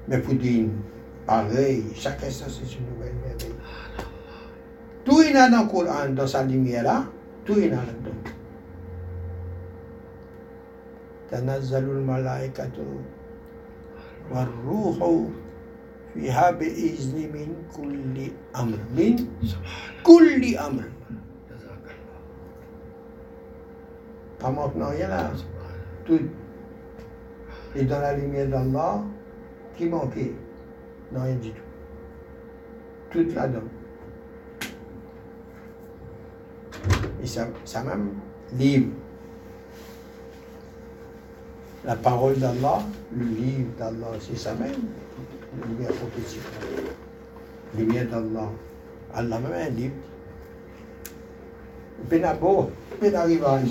[0.07, 0.67] Mais pour dire
[1.25, 3.22] pareil, chaque instant, c'est une nouvelle.
[5.05, 6.97] تو اینا قرآن دو سالی میرا
[7.45, 8.11] تو اینا دو.
[11.31, 12.77] تنزل الملائكة
[14.31, 14.97] والروح
[16.13, 18.15] فيها بإذن من كل
[18.55, 19.15] أمر من
[20.03, 20.83] كل أمر.
[24.39, 25.33] فما في نهاية.
[27.75, 29.05] إذا لم يد الله
[29.79, 30.31] كما في
[31.11, 31.39] نهاية.
[31.41, 31.63] جدو
[33.11, 33.67] تتلدم
[37.23, 38.09] Et ça même
[38.57, 38.89] livre.
[41.85, 42.81] La parole d'Allah,
[43.15, 44.71] le livre d'Allah, c'est ça même.
[45.67, 46.41] Lumière prophétique.
[47.77, 48.49] Lumière d'Allah.
[49.13, 49.93] Allah même un livre.
[52.09, 53.69] Penabo, penarivage.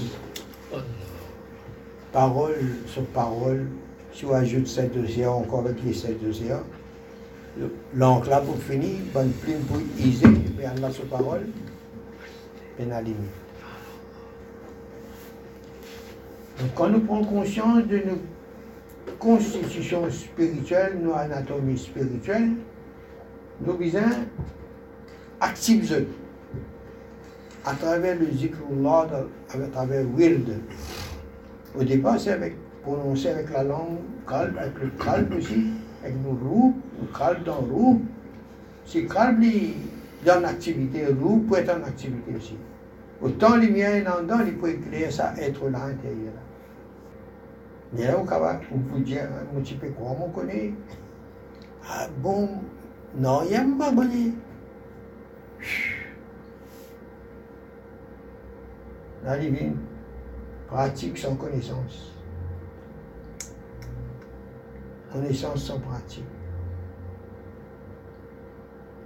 [2.13, 2.55] Parole
[2.87, 3.67] sur parole,
[4.13, 6.63] si on ajoute cet océan encore avec les sept océans,
[7.95, 10.27] l'encre là pour finir, bonne plume pour iser,
[10.59, 11.47] mais Allah sur parole,
[12.77, 13.17] pénalisé.
[16.61, 22.51] Donc quand nous prenons conscience de nos constitutions spirituelles, nos anatomies spirituelles,
[23.65, 24.01] nous visons
[25.41, 26.07] activer
[27.65, 29.09] à travers le zikrullah,
[29.53, 30.61] à travers Wird.
[31.79, 35.65] Au départ, c'est avec, prononcé avec la langue calme, avec le calme aussi,
[36.03, 38.03] avec nos roues, le calme dans roue.
[38.85, 39.43] Si calme
[40.25, 42.57] dans l'activité, roue peut être en activité aussi.
[43.21, 46.33] Autant les miens en dedans, il peut créer ça être là intérieur.
[47.93, 50.73] Mais là, on peut dire un petit peu quoi on connaît.
[51.87, 52.49] Ah bon,
[53.17, 54.09] non, il n'y a pas bon.
[59.25, 59.77] La divine
[60.67, 62.13] pratique sans connaissance.
[65.13, 66.25] Connaissance sans pratique.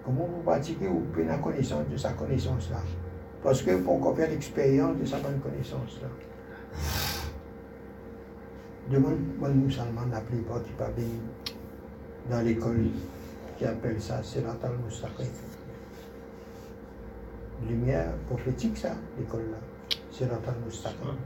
[0.06, 2.78] Comment vous pratiquez, prenez la connaissance de sa connaissance-là.
[3.42, 6.06] Parce que pour qu'on faire l'expérience de sa bonne connaissance-là.
[8.88, 11.06] Demande moi musulman la plupart qui pas bien
[12.30, 12.86] dans l'école
[13.58, 15.24] qui appelle ça Sirat al-Mustaqim.
[17.68, 19.58] Lumière prophétique ça, l'école là.
[20.12, 21.16] Sirat al-Mustaqim.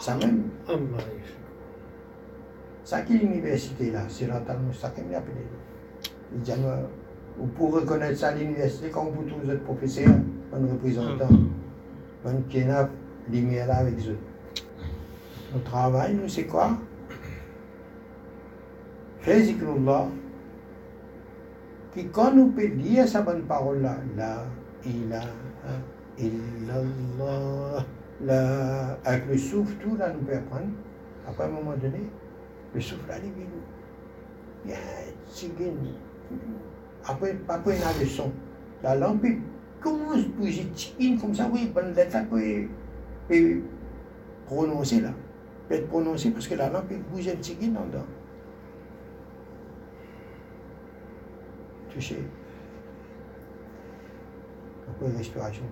[0.00, 0.50] Ça même.
[2.82, 5.46] Ça qui est l'université là, Sirat al-Mustaqim, il appelé.
[6.34, 6.52] Il dit,
[7.40, 10.14] vous pouvez reconnaître ça à l'université quand vous tous les autres professeurs,
[10.52, 11.28] un représentant,
[12.26, 12.88] un qui a
[13.30, 14.18] lumière là avec eux.
[15.52, 16.76] Notre travail, nous, c'est quoi?
[19.20, 20.08] Fais zikrullah.
[21.94, 24.44] Qui, quand nous peut dire sa bonne parole-là, la
[24.84, 25.26] ilaha
[26.18, 27.84] illallah,
[28.22, 30.70] la, avec le souffle, tout là, nous peut apprendre.
[31.26, 32.02] Après, un moment donné,
[32.74, 34.74] le souffle arrive, nous.
[37.10, 38.30] Après, après, il y a le son.
[38.84, 39.26] La lampe
[39.80, 43.60] commence bouger, tigin, comme ça, oui, bonne lettre, peut,
[44.46, 45.10] prononcer là.
[45.68, 48.06] Peut être prononcé parce que la lampe bouge un tigin en dedans.
[51.92, 52.22] Touché.
[54.88, 55.64] Après, respiration.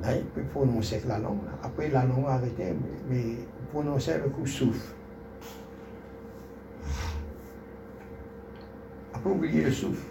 [0.00, 1.44] Là, il peut prononcer avec la langue.
[1.44, 1.50] Là.
[1.62, 2.72] Après, la langue a arrêté,
[3.10, 3.36] mais,
[3.68, 4.94] mais prononcer avec le souffle.
[9.14, 10.06] Après, oublier le souffle.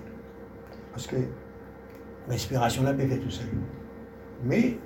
[0.92, 1.18] Parce que
[2.28, 3.48] respiration là peut faire tout seul.
[4.44, 4.78] Mais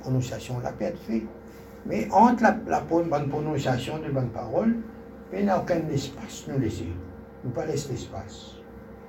[0.00, 1.22] prononciation peut être fait.
[1.86, 4.76] Mais entre la, la bonne prononciation de bonne parole,
[5.32, 6.88] il n'y a aucun espace nous laisser.
[7.44, 8.56] Nous pas laisser l'espace.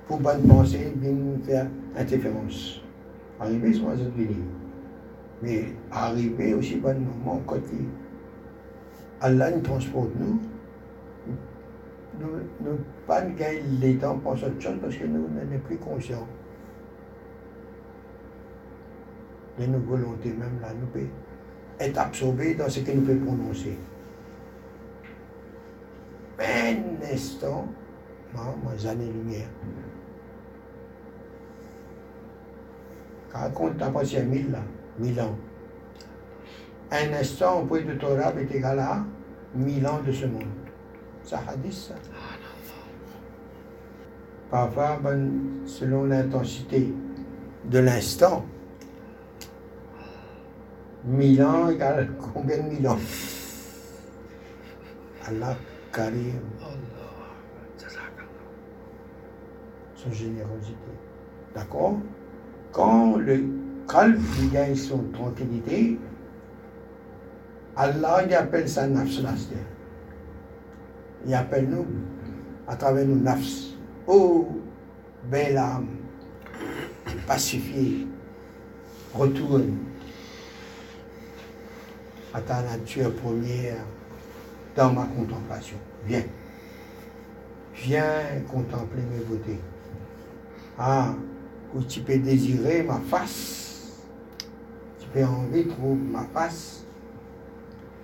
[0.06, 2.82] Pour bonne pensée, bien faire interférence.
[3.40, 4.12] Arriver sur la zone
[5.42, 7.74] mais arriver aussi bon moment côté
[9.22, 10.40] Allah nous transporte nous.
[12.20, 15.76] Nous ne pas gagner les temps pour cette chose parce que nous n'en sommes plus
[15.76, 16.26] conscients
[19.58, 21.06] de nos volontés même là nous pouvons
[21.78, 23.78] être absorbés dans ce que nous pouvons prononcer.
[26.40, 27.66] Un instant.
[28.34, 29.48] Mes années-lumière
[33.30, 34.60] quand on compte à mille là
[34.98, 35.36] mille ans.
[36.94, 39.02] Un instant au de Torah est égal à
[39.54, 40.44] mille ans de ce monde.
[41.24, 41.94] Ça hadith, ça.
[44.50, 45.30] Parfois, ben,
[45.64, 46.92] selon l'intensité
[47.64, 48.44] de l'instant,
[51.06, 52.98] mille ans égale combien de mille ans?
[55.26, 55.56] Allah
[55.94, 56.40] Karim.
[59.96, 60.76] Son générosité.
[61.54, 61.96] D'accord?
[62.70, 63.44] Quand le
[63.88, 64.20] calme,
[64.52, 65.98] gagne son tranquillité.
[67.76, 69.20] Allah, il appelle ça nafs
[71.26, 71.86] Il appelle nous,
[72.68, 73.74] à travers nos nafs,
[74.06, 74.48] oh,
[75.24, 75.88] belle âme,
[77.26, 78.06] pacifiée,
[79.14, 79.76] retourne
[82.34, 83.84] à ta nature première
[84.76, 85.76] dans ma contemplation.
[86.06, 86.24] Viens.
[87.74, 89.60] Viens contempler mes beautés.
[90.78, 91.14] Ah,
[91.74, 93.62] où tu peux désirer ma face
[95.14, 96.81] j'ai envie de trouver ma face,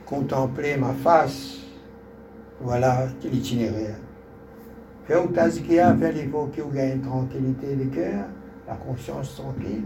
[0.08, 1.58] contempler ma face.
[2.60, 3.96] Voilà l'itinéraire.
[5.04, 8.24] Faire au tazkia, faire il y a une tranquillité de cœur,
[8.66, 9.84] la conscience tranquille.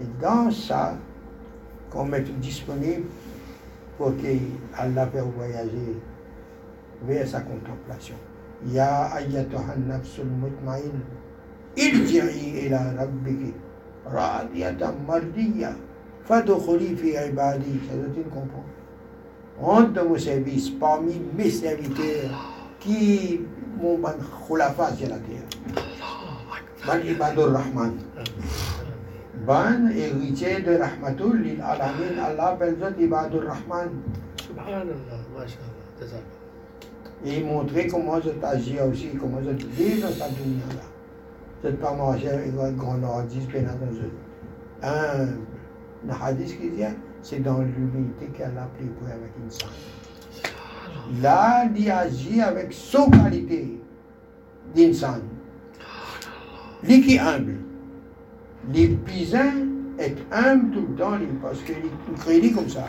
[0.00, 0.96] Et dans ça,
[1.90, 3.04] qu'on met tout disponible
[3.96, 5.98] pour qu'Allah fasse voyager
[7.02, 8.16] vers sa contemplation.
[8.66, 10.92] Ya ayyatuha nafsul mutmain,
[11.76, 13.54] irji'i ila rabbiki,
[14.06, 15.72] radiyatan mardiyya.
[16.24, 18.79] Fadokholi fi ibadi, ça doit-il comprendre
[19.60, 22.30] Rentre dans mon service parmi mes serviteurs
[22.78, 23.40] qui
[23.80, 24.14] m'ont ban
[24.46, 25.42] khulafa sur la terre.
[26.86, 27.96] Ban ibadur rahman.
[29.46, 32.56] Ban de rahmatul Allah
[32.98, 33.90] ibadur rahman.
[37.22, 40.84] Et montrer comment je t'agis aussi, comment je te vis dans cette dunya-là.
[41.62, 43.46] Je pas manger avec un grand hadith
[46.58, 46.84] qui dit,
[47.22, 49.68] c'est dans l'humilité qu'elle a pris pour avec Insan.
[51.20, 53.80] Là, il agit avec son qualité
[54.74, 55.20] d'insan.
[56.82, 57.56] Lui qui est humble.
[58.72, 59.52] L'épisin
[59.98, 61.76] est humble tout le temps parce qu'il
[62.18, 62.88] crée comme ça.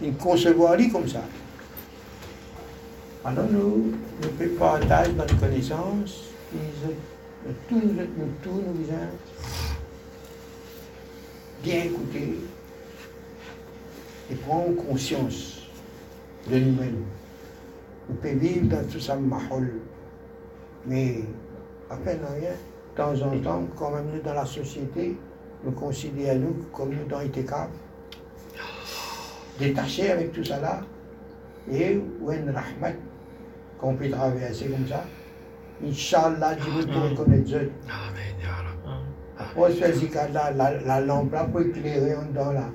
[0.00, 1.22] Il concevoir lui comme ça.
[3.24, 3.92] Alors nous,
[4.22, 8.86] nous partageons notre connaissance, nous tous, nous tous, nous
[11.62, 12.38] bien écouter
[14.30, 15.62] et prendre conscience
[16.50, 17.04] de nous-mêmes.
[18.10, 19.72] On peut vivre dans tout ça, mahol,
[20.86, 21.20] mais
[21.90, 25.16] à peine rien, de temps en temps, quand même nous dans la société,
[25.64, 27.68] nous considérons nous comme nous dans Itekab,
[29.58, 30.80] détachés avec tout ça là,
[31.70, 32.96] et ou un rahmat
[33.78, 35.04] qu'on peut traverser comme ça.
[35.84, 37.72] Inch'Allah, Dieu peut reconnaître Dieu.
[37.88, 38.34] Amen,
[39.56, 42.70] on se fait la, la, la lampe là pour éclairer en dedans là.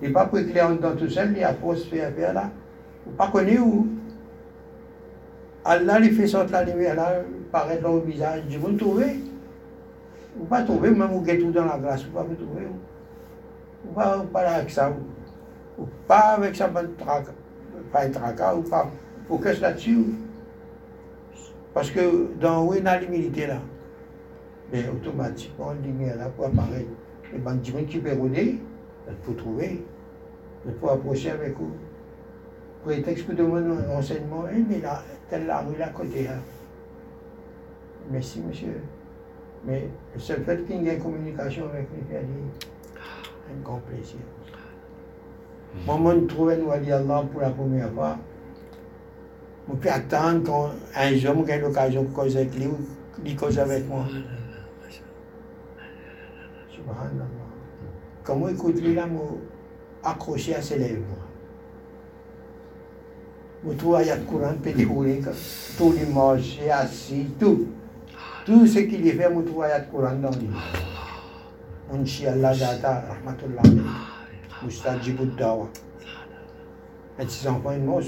[0.00, 2.12] Il n'est pas pour éclairer en dedans tout seul, il y a pour se faire
[2.12, 2.50] faire là.
[3.04, 3.86] Vous pas connu où
[5.64, 8.42] Allah lui fait sortir la lumière là, paraît dans le visage.
[8.48, 9.18] Je vous le trouvez
[10.36, 12.68] Vous ne pas trouver, même vous êtes tout dans la glace, vous ne pas trouver.
[13.84, 14.92] Vous ne pas parler avec ça.
[15.78, 18.88] Ou pas avec ça, pas un tracas, ou pas
[19.28, 19.98] focus là-dessus.
[21.74, 23.58] Parce que dans où est la limite là,
[24.72, 26.88] mais automatiquement, la lumière là pour apparaître.
[27.34, 28.58] Et ben, du qui peut rouler,
[29.08, 29.84] il faut trouver,
[30.66, 31.72] il faut approcher avec vous.
[32.84, 36.28] Prétexte que demande un renseignement, eh, mais là, telle la rue là à côté.
[38.10, 38.80] Merci, monsieur.
[39.64, 44.20] Mais le seul fait qu'il y ait une communication avec lui, c'est un grand plaisir.
[45.86, 48.16] Moi, je trouve nous Allah pour la première fois.
[49.68, 52.68] Je peux attendre quand un jour j'ai l'occasion de causer avec lui,
[53.24, 54.06] il cause avec moi.
[56.70, 57.37] Subhanallah.
[58.28, 59.06] Comment écoute lui là,
[60.04, 61.02] accroché à ses lèvres.
[64.30, 65.22] Coran peut dérouler,
[65.78, 65.94] tout
[66.70, 67.68] assis, tout.
[68.44, 70.50] Tout ce qu'il y fait, je trouve ayat Coran dans lui.
[72.26, 73.62] Allah Data, Rahmatullah.
[77.18, 78.02] Et six enfants moi,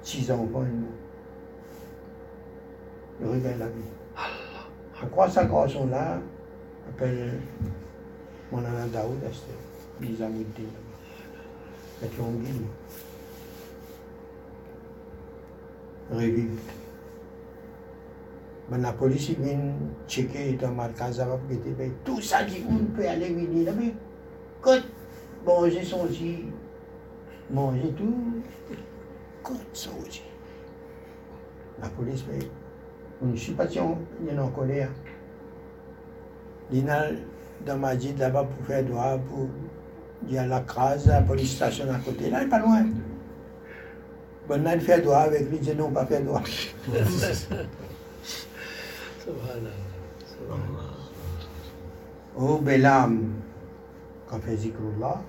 [0.00, 0.92] six enfants moi.
[3.20, 5.10] Le réveil la vie.
[5.10, 6.20] Crois que ça garçon-là,
[6.88, 7.40] appelle
[10.00, 10.70] Bizamuddin.
[12.02, 12.62] Et qui ont dit,
[16.10, 16.60] revivre.
[18.70, 19.74] Mais la police vient
[20.08, 21.26] checker dans ma casa,
[22.04, 23.94] tout ça dit, on peut aller venir mais
[24.60, 24.80] quand
[25.46, 26.46] manger son aussi,
[27.50, 28.42] manger tout,
[29.42, 30.22] quand ça aussi.
[31.80, 32.40] La police, mais
[33.22, 33.96] je ne sais pas si on
[34.28, 34.90] est en colère.
[37.66, 39.48] Dans ma dit là-bas pour faire droit, pour
[40.22, 42.86] dire la crase, la police station à côté, là, il n'est pas loin.
[44.48, 46.42] Bon, là, il fait droit avec lui, il dit non, pas faire droit.
[52.38, 53.32] Oh, belle âme,
[54.28, 55.22] quand fait Zikrullah,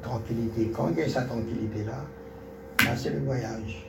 [0.00, 0.72] tranquillité.
[0.74, 2.06] Quand il y a sa tranquillité-là,
[2.84, 3.86] là, c'est le voyage.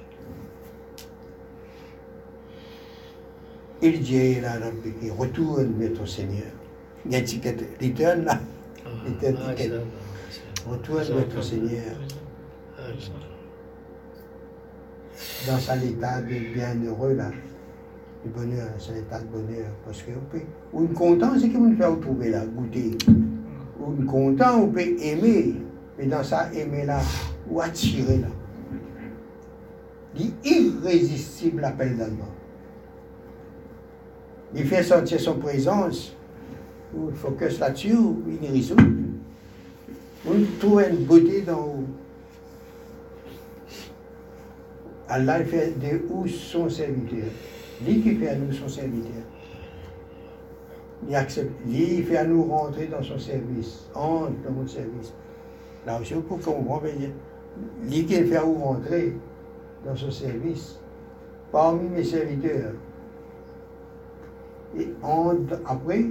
[3.82, 4.56] Il dit là,
[5.18, 6.52] retourne vers ton Seigneur.
[7.06, 8.40] Il y a un ticket, return là.
[9.06, 9.72] Return ticket.
[10.68, 11.96] Retourne ton Seigneur.
[15.48, 17.32] Dans cet état de bienheureux là
[18.26, 19.68] le bonheur, c'est l'état de bonheur.
[19.86, 20.42] Parce que on peut,
[20.72, 22.98] ou une content, c'est que vous fait trouver là, goûter.
[23.80, 25.56] Ou une content, on peut aimer,
[25.98, 27.00] mais dans ça, aimer là,
[27.50, 28.28] ou attirer là.
[30.16, 32.12] L'irrésistible appel d'Allah.
[34.56, 36.16] Il fait sentir son présence,
[36.96, 38.76] ou il focus là-dessus, ou il résout.
[40.26, 41.84] On trouve une beauté dans
[45.14, 47.30] Allah il fait de où son serviteur.
[47.86, 49.24] Lui qui fait à nous son serviteur.
[51.08, 51.52] Il accepte.
[51.68, 53.86] Lui fait à nous rentrer dans son service.
[53.94, 55.14] Entre dans mon service.
[55.86, 56.88] Là aussi, pour comprendre,
[57.84, 59.14] lui qui fait à nous rentrer
[59.86, 60.80] dans son service.
[61.52, 62.74] Parmi mes serviteurs.
[64.76, 66.06] Et entre, après,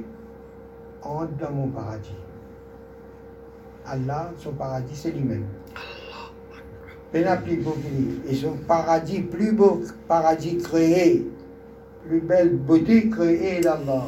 [1.02, 2.14] entre dans mon paradis.
[3.86, 5.46] Allah, son paradis, c'est lui-même.
[7.14, 11.26] Et son paradis, plus beau paradis créé
[12.06, 14.04] plus belle beauté créée d'Allah.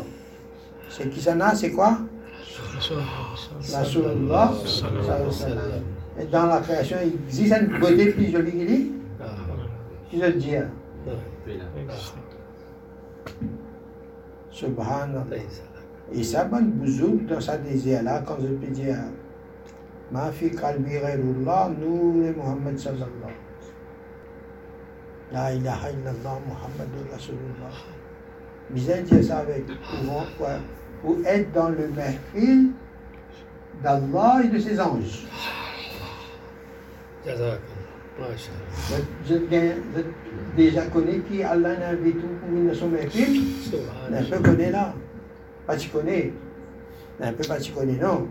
[0.88, 1.98] C'est qui ça n'a, c'est quoi?
[3.72, 4.52] La Surah.
[6.20, 8.92] Et dans la création, il existe une beauté plus jolie qu'il dit
[10.10, 10.54] Qui le dit
[14.50, 15.24] Subhanallah.
[16.12, 18.96] Et ça, bonne bouzouk dans sa désir-là, quand je peux dire
[20.12, 23.32] Ma fi kalbi ghairullah, nous, Muhammad sallallahu
[25.32, 26.38] la ilaha illallah
[29.22, 30.50] ça avec courant, quoi,
[31.02, 32.70] pour être dans le mercredi
[33.82, 35.26] d'Allah et de ses anges.
[37.26, 37.32] Je,
[39.26, 40.02] je, je
[40.56, 43.72] déjà connais qui Allah n'a tout pour une son mercredi.
[44.12, 44.94] Un peu connaît là
[45.67, 46.33] Pas tu connais.
[47.21, 48.27] Un peu pas tu connais, non.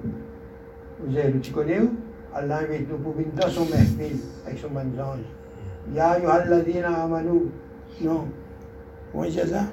[1.01, 1.95] Vous avez, tu connais où
[2.35, 5.25] Allah a vu tout pour une dans son mercredi avec son ange.
[5.95, 7.41] يا أيها الذين آمنوا
[8.05, 8.25] نو
[9.15, 9.67] وجزاء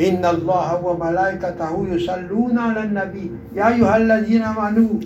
[0.00, 5.00] إن الله وملائكته يصلون على النبي يا أيها الذين آمنوا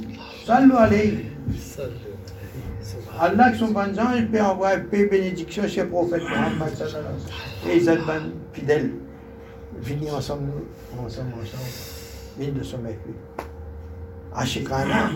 [0.46, 1.24] صلوا عليه
[3.20, 7.28] Allah, son bon ange, peut envoyer paix, bénédiction chez le prophète Mohammed sallallahu alayhi wa
[7.28, 7.70] sallam.
[7.70, 8.00] Et ils êtes
[8.52, 8.90] fidèles.
[9.77, 10.51] Venez ensemble,
[10.97, 12.63] ensemble, ensemble.
[12.63, 12.97] Son mec.
[14.33, 15.11] Ashikana,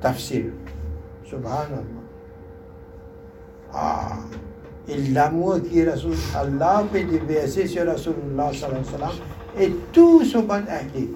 [0.00, 0.46] tafsir.
[1.24, 1.84] Subhanallah.
[3.72, 4.18] Ah,
[4.88, 9.16] et l'amour qui est Rasul, Allah peut déverser sur Rasulullah sallallahu alayhi wa sallam
[9.58, 11.10] Et tout ce bon ahli,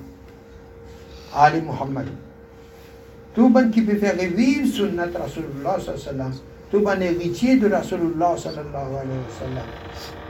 [1.35, 2.07] Ali Muhammad,
[3.35, 6.33] tout bon qui peut faire revivre sunnat Rasulullah sallallahu
[6.71, 10.22] tout bon héritier de Rasulullah sallallahu alayhi wa sallam.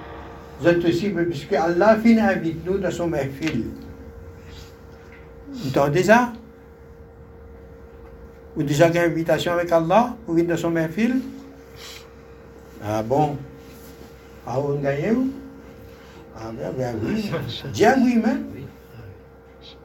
[0.62, 3.64] Vous êtes aussi, puisque Allah finit invite nous dans son mahfil.
[5.50, 6.32] Vous entendez ça?
[8.54, 11.16] Vous déjà une invitation avec Allah pour venir dans son mahfil?
[12.80, 13.36] Ah bon?
[14.46, 15.12] Ah, vous gagnez
[16.36, 17.28] Ah bien, bien oui.
[17.72, 18.44] Dieu oui même.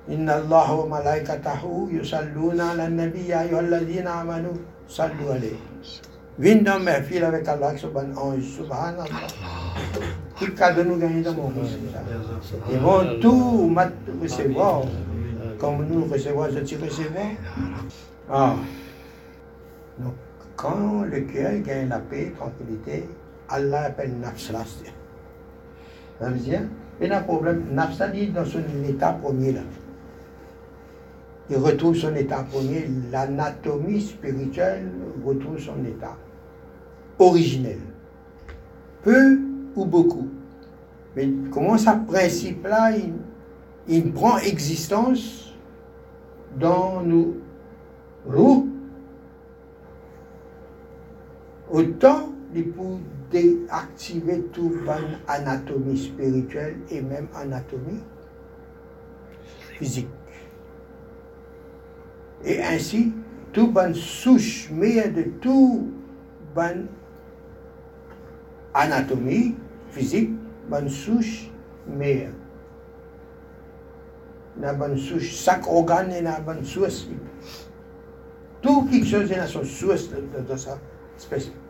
[0.09, 4.53] إن الله وملائكته يصلون على النبي يا أيها الذين آمنوا
[4.88, 5.57] صلوا عليه.
[6.39, 9.07] Viens dans ma fille avec Allah, subhanallah.
[10.39, 11.77] Mon fils,
[12.71, 13.73] Ils vont tout
[14.21, 14.81] recevoir,
[15.57, 17.25] comme nous recevons, je dis recevoir.
[18.29, 18.55] Ah.
[19.97, 20.13] Donc,
[20.55, 23.09] quand le cœur gagne la paix, tranquillité,
[23.49, 24.59] Allah appelle nafsla.
[26.19, 26.61] Ça veut dire,
[27.01, 27.63] il y a un problème.
[27.73, 29.61] Nafsla dit dans son état premier là.
[31.49, 34.91] Il retrouve son état premier, l'anatomie spirituelle
[35.25, 36.15] retrouve son état
[37.17, 37.79] originel.
[39.01, 39.46] Peu
[39.78, 40.28] ou beaucoup.
[41.15, 42.91] Mais comment ce principe-là,
[43.88, 45.53] il, prend existence
[46.59, 47.38] dans nos
[48.28, 48.67] roues,
[51.71, 52.97] autant il peut
[53.32, 54.73] déactiver toute
[55.28, 58.01] anatomie spirituelle et même anatomie
[59.78, 60.07] physique.
[62.43, 63.13] Et ainsi,
[63.51, 65.91] tout bonne souche, mais de tout
[66.55, 66.88] bonne
[68.73, 69.55] anatomie
[69.97, 70.31] physique,
[70.69, 71.49] bonne souche,
[71.87, 72.29] mais
[74.59, 77.07] la bonne souche, chaque organe est la bonne source.
[78.61, 80.77] Tout quelque chose est dans son source de, de, de ça.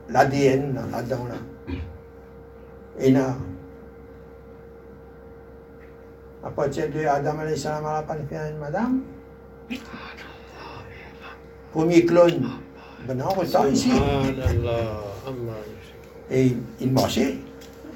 [0.09, 1.75] L'ADN là-dedans là.
[2.99, 3.36] Et là,
[6.43, 9.01] à partir de Adam alayhi salam à la madame,
[11.71, 12.49] premier clone,
[13.07, 13.91] ben non, on ici.
[16.32, 17.38] Et il marchait.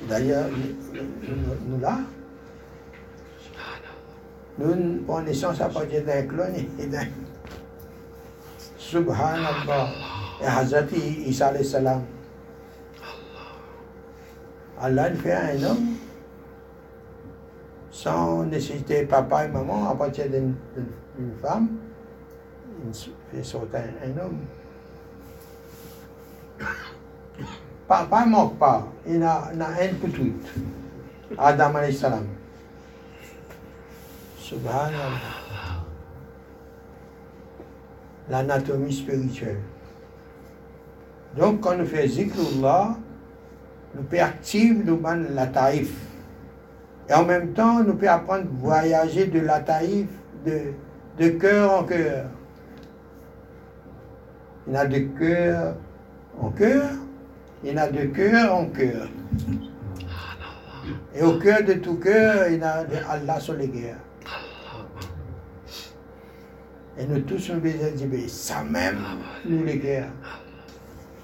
[0.07, 0.49] D'ailleurs,
[1.67, 1.99] nous, là.
[4.57, 7.07] Nous prenons naissance à partir d'un clone et d'un.
[8.77, 9.89] Subhanallah.
[10.41, 10.91] Et Hazrat
[11.25, 12.01] Isa alayhi salam.
[14.79, 15.95] Allah fait un homme
[17.91, 20.55] sans nécessiter papa et maman à partir d'une
[21.41, 21.77] femme.
[22.83, 22.91] Il
[23.31, 24.39] fait sortir un homme.
[27.91, 28.87] Papa ne manque pas.
[29.05, 30.31] Il a, a un pour tout.
[31.37, 32.25] Adam alayhi salam.
[34.39, 35.83] Subhanallah.
[38.29, 39.57] L'anatomie spirituelle.
[41.35, 42.95] Donc, quand nous faisons zikrullah,
[43.93, 44.83] nous pouvons activer
[45.35, 45.93] la taïf.
[47.09, 50.07] Et en même temps, nous pouvons apprendre à voyager de la taïf
[50.45, 50.61] de,
[51.19, 52.27] de cœur en cœur.
[54.65, 55.75] Il y a de cœur
[56.39, 56.85] en cœur
[57.63, 59.07] il y en a de cœur en cœur.
[61.13, 63.99] Et au cœur de tout cœur, il y a de Allah sur les guerres.
[66.97, 68.99] Et nous tous, nous disons, ça même,
[69.45, 70.11] nous les guerres.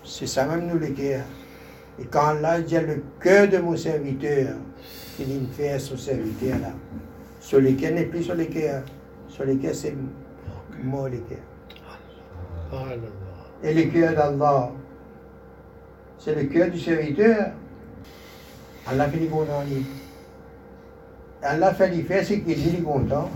[0.03, 1.25] C'est ça même, nous les guerres.
[1.99, 4.55] Et quand Allah dit le cœur de mon serviteur,
[5.19, 6.71] il fait à son serviteur là.
[7.39, 8.83] Sur lesquels n'est plus sur les cœurs.
[9.27, 9.95] Sur lesquels c'est
[10.83, 11.37] mort les cœurs.
[13.63, 14.71] Et le cœur d'Allah,
[16.19, 17.51] c'est le cœur du serviteur.
[18.87, 19.63] Allah fait du content.
[21.41, 23.29] Allah fait du faire ce qu'il est content.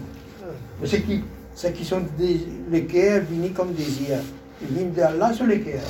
[0.84, 1.24] Ce qui,
[1.54, 4.18] ce qui sont des, les cœurs viennent comme désir.
[4.62, 5.82] Ils viennent d'Allah sur les cœurs.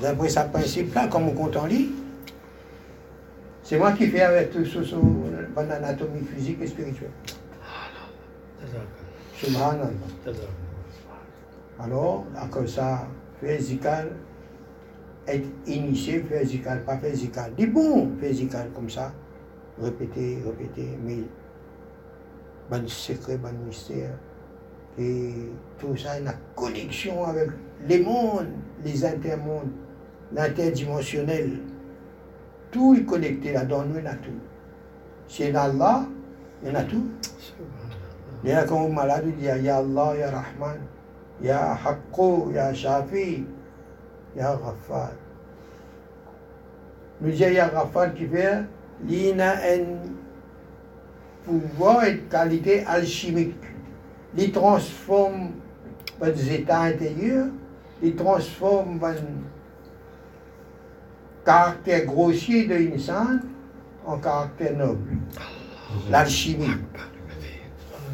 [0.00, 1.90] D'après sa principe-là, comme on compte en lit,
[3.62, 5.00] c'est moi qui fais avec tout ce, son
[5.56, 7.10] anatomie physique et spirituelle.
[9.36, 9.90] Subhanallah.
[11.78, 13.06] Alors, à cause ça,
[13.40, 13.58] fait
[15.34, 17.50] être initié, faire zikar, pas faire zikar.
[17.56, 19.12] Dis bon, faire comme ça.
[19.80, 21.24] Répéter, répéter, mais
[22.70, 24.12] bon secret, bon mystère.
[24.98, 25.32] Et
[25.78, 27.50] tout ça, une connexion avec
[27.88, 28.48] les mondes,
[28.84, 29.70] les intermondes,
[30.32, 31.60] l'interdimensionnel.
[32.70, 34.30] Tout est connecté là-dedans, nous, il y a tout.
[35.26, 36.04] C'est Allah,
[36.62, 37.06] il y en a tout.
[38.42, 40.78] Il y a quand malade, il dit Ya Allah, Ya Rahman,
[41.42, 43.44] Ya Haqqo, Ya Shafi,
[44.36, 45.12] Ya Ghaffar.
[47.20, 48.62] Nous disons Ya Ghaffar qui fait,
[49.08, 49.84] il a un
[51.44, 53.54] pouvoir et qualité alchimique.
[54.36, 55.50] Il transforme
[56.22, 57.48] les états intérieurs,
[58.02, 59.16] il transforme le
[61.44, 63.40] caractère grossier de l'insan
[64.06, 65.16] en caractère noble.
[66.10, 66.68] l'alchimie.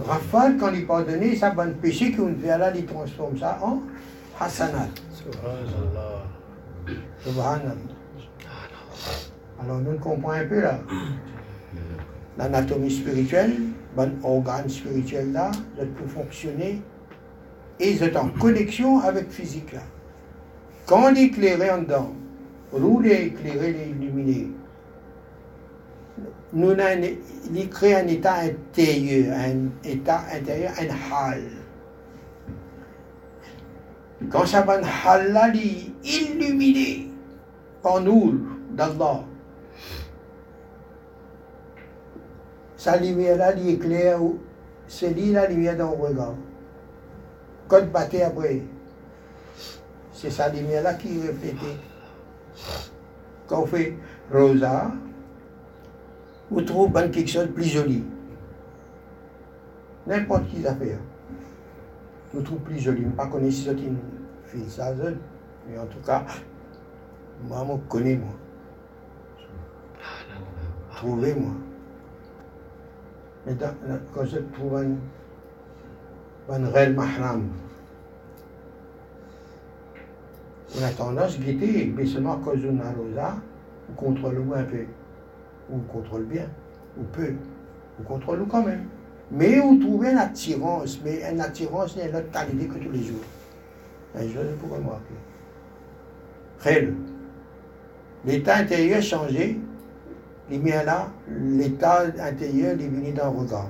[0.07, 3.81] Rafale, quand il pardonne, ça va péché qu'on fait là, il transforme ça en
[4.39, 4.89] hasanat.
[5.15, 6.23] Subhanallah.
[7.25, 7.96] Subhanallah.
[9.63, 10.79] Alors nous comprenons un peu là.
[12.39, 13.55] L'anatomie spirituelle,
[13.97, 16.83] bon organe spirituel là, de peut fonctionner
[17.81, 19.81] et ils sont en connexion avec physique là.
[20.87, 22.13] Quand on est éclairé en dedans,
[22.73, 24.49] roule est éclairé, est illuminé.
[26.53, 26.73] Nous
[27.53, 31.43] il crée un état intérieur, un état intérieur, un hal.
[34.31, 37.11] Quand ça va un hal là, il est illuminé
[37.83, 38.41] par nous,
[38.71, 39.25] d'Allah.
[42.77, 44.21] Sa lumière là, il éclaire,
[44.87, 46.35] c'est lui la lumière dans le regard.
[47.69, 48.63] Quand battait après,
[50.13, 51.79] c'est sa lumière là qui reflétée.
[53.47, 53.97] Quand on fait
[54.33, 54.91] rosa,
[56.51, 58.05] on trouve quelque chose de plus joli.
[60.07, 60.99] N'importe qui a fait.
[62.37, 63.03] On trouve plus joli.
[63.03, 63.99] Je ne pas connais si c'est une
[64.45, 64.93] fille ça,
[65.69, 66.25] mais en tout cas,
[67.49, 68.33] moi, je connais moi.
[70.95, 71.53] Trouvez-moi.
[73.49, 74.97] Je trouve un,
[76.53, 77.49] un réel mahram,
[80.77, 83.37] on a tendance à guetter, mais seulement à cause d'une rosa,
[83.89, 84.85] on contrôle un peu.
[85.71, 86.47] Ou on contrôle bien,
[86.99, 87.35] ou peu.
[88.01, 88.87] On contrôle quand même.
[89.31, 93.25] Mais on trouve une attirance, mais une attirance n'est l'autre qualité que tous les jours.
[94.15, 95.15] Un jour, vous pouvez remarquer.
[96.61, 96.95] Réel.
[98.25, 99.59] L'état intérieur changé,
[100.51, 103.69] là, l'état intérieur est venu dans le regard.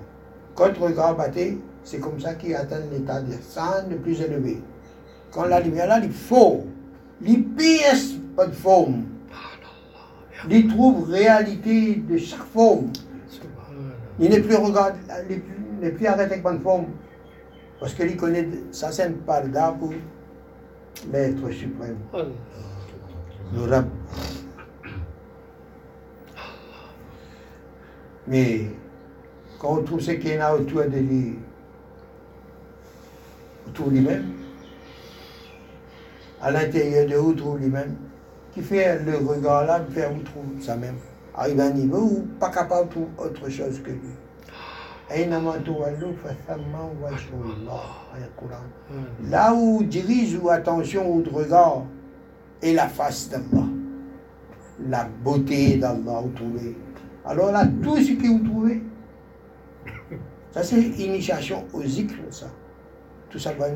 [0.55, 4.62] Quand le regard battait, c'est comme ça qu'il atteint l'état de sang le plus élevé.
[5.31, 6.64] Quand la lumière là, il faut,
[7.22, 9.05] il pièce pas de forme.
[10.51, 12.89] Il trouve réalité de chaque forme.
[14.18, 14.93] Il n'est plus regard,
[15.29, 15.41] il
[15.81, 16.87] n'est plus, arrêté avec bonne forme.
[17.81, 19.93] Parce qu'il connaît, c'est un parda pour
[21.12, 21.99] l'être suprême,
[23.55, 23.87] le Rab.
[28.29, 28.66] Mais
[29.59, 31.39] quand on trouve ce qu'il y a autour de lui,
[33.66, 34.33] on trouve lui-même.
[36.41, 37.97] À l'intérieur de vous, trouve lui-même.
[38.53, 40.97] Qui fait le regard là, faire vous trouve ça même.
[41.35, 44.01] Arrive à un niveau où pas capable de trouver autre chose que lui.
[44.49, 44.77] Ah.
[48.91, 49.31] Hmm.
[49.31, 51.85] Là où dirige ou attention, votre regard,
[52.62, 53.66] est la face d'Allah.
[54.89, 56.77] La beauté d'Allah, vous trouvez.
[57.27, 58.83] Alors là, tout ce que vous trouvez,
[60.53, 62.47] ça c'est initiation au zikr, ça.
[63.29, 63.66] Tout ça va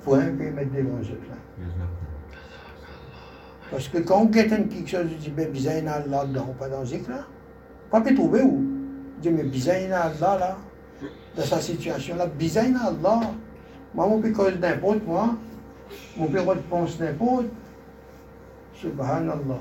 [0.00, 1.36] faut un peu mettre devant eux là.
[3.70, 6.68] Parce que quand on guette quelque chose, on dit, ben, bizarre, il Allah dedans, pas
[6.68, 7.26] dans zikr là.
[7.90, 8.64] Pas peut trouver où.
[9.18, 10.56] Je dis, mais bizarre, il Allah là,
[11.36, 13.20] dans sa situation là, bizarre, il Allah.
[13.94, 15.36] Moi, mon cause n'importe, moi.
[16.16, 17.46] Mon peut pense n'importe.
[18.74, 19.60] Subhanallah.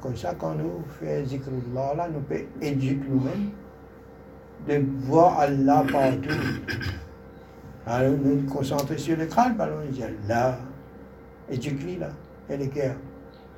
[0.00, 3.50] Comme ça, quand nous faisons zikrullah, là, nous pouvons éduquer nous-mêmes
[4.66, 6.30] de voir Allah partout.
[7.86, 10.58] Alors, nous nous concentrer sur le crâne, alors on dit Allah,
[11.50, 12.10] éduque-lui là,
[12.48, 12.96] et les cœurs.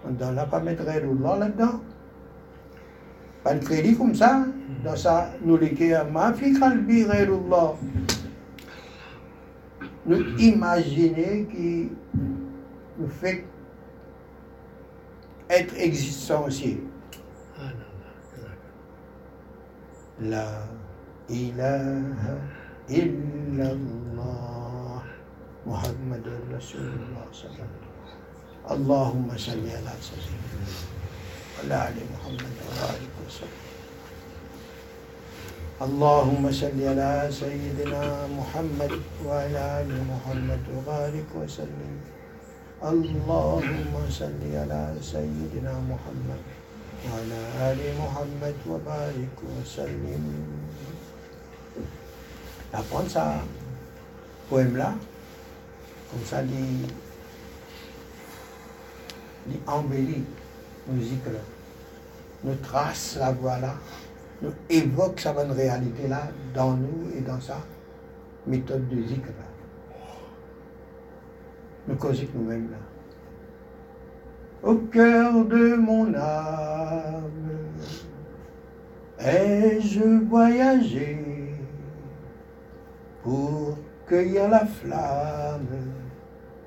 [0.04, 1.80] On ne doit pas mettre Allah là-dedans.
[3.44, 4.44] Pas le crédit comme ça,
[4.84, 7.74] dans ça, nous les cœurs, ma fi qalbi ghayrullah.
[10.06, 11.88] Nous imaginer qui
[12.98, 13.44] nous fait
[15.52, 16.78] être existentiel.
[20.20, 20.68] La
[21.28, 22.34] ilaha
[22.88, 24.62] illallah
[25.66, 26.26] محمد
[26.58, 27.70] رسول الله صلى الله عليه وسلم
[28.74, 30.66] اللهم صل على سيدنا
[31.54, 33.62] وعلى ال محمد وبارك وسلم
[35.86, 38.02] اللهم صل على سيدنا
[38.38, 38.92] محمد
[39.26, 41.92] وعلى ال محمد وبارك وسلم
[42.83, 46.41] اللهم صل على سيدنا محمد
[47.09, 47.41] وعلى
[47.73, 50.23] ال محمد وبارك وسلم
[52.73, 53.41] apprendre ça
[54.49, 54.93] poème là
[56.11, 56.85] comme ça dit
[59.47, 60.23] dit embellit
[60.87, 61.39] musique là
[62.43, 63.73] nous trace la voix là
[64.43, 67.57] nous évoque sa bonne réalité là dans nous et dans sa
[68.45, 69.33] méthode de zikr
[71.88, 72.78] Nous causons nous-mêmes là.
[74.62, 77.22] Au cœur de mon âme,
[79.18, 81.18] ai-je voyagé
[83.24, 83.76] pour
[84.06, 85.66] cueillir la flamme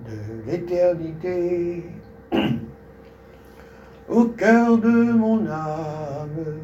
[0.06, 1.86] de l'éternité?
[4.10, 6.60] Au cœur de mon âme,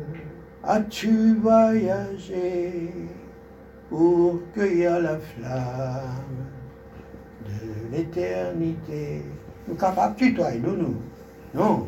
[0.63, 2.91] as-tu voyagé
[3.89, 6.50] pour cueillir la flamme
[7.61, 9.23] de l'éternité
[9.67, 11.01] Nous capables tutoyer, nous, nous.
[11.53, 11.87] Non.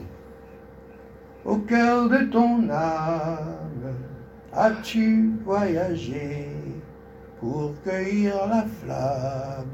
[1.45, 3.95] Au cœur de ton âme,
[4.53, 6.47] as-tu voyagé
[7.39, 9.65] pour cueillir la flamme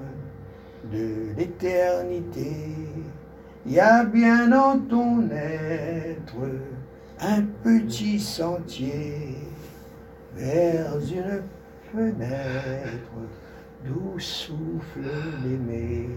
[0.91, 2.75] de l'éternité?
[3.65, 6.49] Il y a bien dans ton être
[7.21, 9.35] un petit sentier
[10.35, 11.43] vers une
[11.91, 13.11] fenêtre
[13.85, 15.09] d'où souffle
[15.43, 16.09] l'aimé.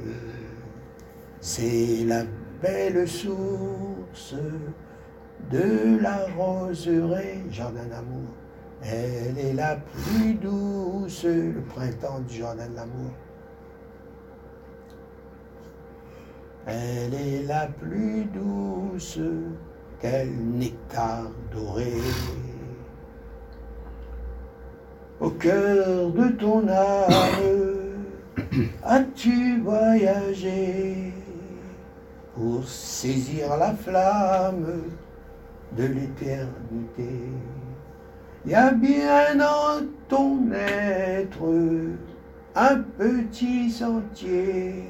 [1.40, 2.22] C'est la
[2.60, 4.34] belle source
[5.50, 8.28] de la roseraie, jardin d'amour.
[8.82, 13.12] Elle est la plus douce, le printemps du jardin de l'amour.
[16.66, 19.18] Elle est la plus douce,
[20.00, 21.92] quel nectar doré.
[25.22, 27.06] Au cœur de ton âme,
[28.84, 31.12] as-tu voyagé
[32.34, 34.82] pour saisir la flamme
[35.76, 37.20] de l'éternité?
[38.44, 41.54] Il y a bien dans ton être
[42.56, 44.88] un petit sentier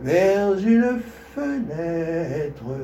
[0.00, 1.00] vers une
[1.34, 2.78] fenêtre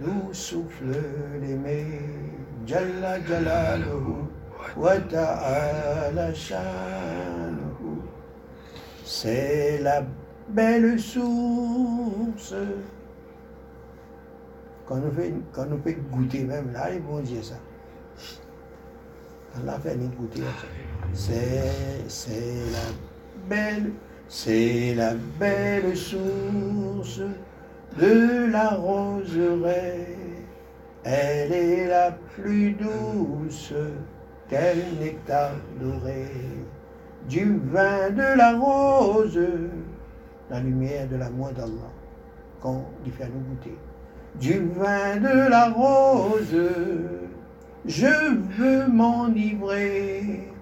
[0.00, 0.96] d'où souffle
[1.42, 1.84] l'aimé.
[2.66, 4.25] Jalla Jalaluhu
[4.74, 8.02] ta'ala shanuhu.
[9.04, 10.02] C'est la
[10.48, 12.54] belle source.
[14.86, 17.56] Quand on fait, quand on fait goûter même là, les bons Dieu ça.
[19.56, 20.66] Allah fait nous goûter ça.
[21.12, 23.92] C'est, c'est la belle,
[24.28, 27.20] c'est la belle source
[27.98, 30.16] de la roseraie.
[31.04, 33.72] Elle est la plus douce,
[34.48, 36.26] quel nectar doré.
[37.28, 39.38] Du vin de la rose,
[40.48, 41.90] la lumière de l'amour d'Allah,
[42.60, 43.76] qu'on lui fait nous goûter.
[44.40, 46.56] Du vin de la rose,
[47.84, 50.52] je veux m'enivrer.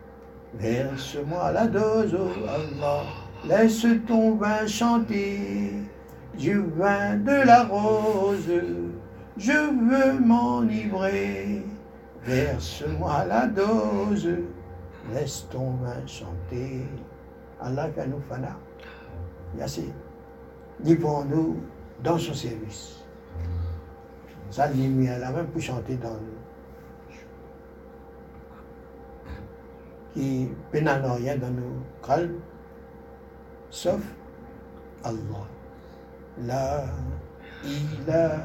[0.54, 3.02] Verse-moi la dose, oh Allah,
[3.46, 5.72] laisse ton vin chanter.
[6.38, 8.50] Du vin de la rose,
[9.36, 11.62] je veux m'enivrer.
[12.24, 14.30] Verse-moi la dose,
[15.12, 16.86] laisse ton vin chanter.
[17.60, 18.56] Allah fait nous fana.
[19.54, 19.92] Merci.
[20.80, 21.62] Dis pour nous
[22.02, 23.04] dans son service.
[24.50, 26.18] Sa lumière là même pour chanter dans nous.
[30.14, 32.38] Qui pénale rien dans nos calmes,
[33.68, 34.00] sauf
[35.02, 35.46] Allah.
[36.46, 36.84] La
[37.64, 38.44] ilaha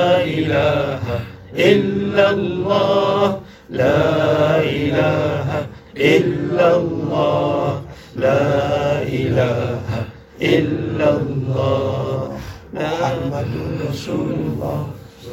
[0.50, 1.02] إله
[1.54, 3.40] إلا الله
[3.70, 5.48] لا إله
[5.96, 7.82] إلا الله
[8.16, 9.88] لا إله
[10.42, 12.38] إلا الله
[12.74, 13.52] محمد
[13.88, 14.80] رسول الله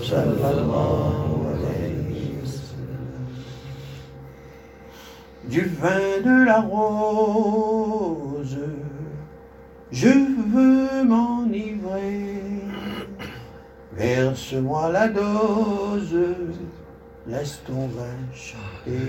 [0.01, 3.24] صلى الله عليه وسلم
[5.53, 8.57] Du vin de la rose,
[9.91, 10.07] je
[10.53, 12.36] veux m'enivrer.
[13.99, 16.16] Verse-moi la dose,
[17.26, 19.03] laisse ton vin chanter.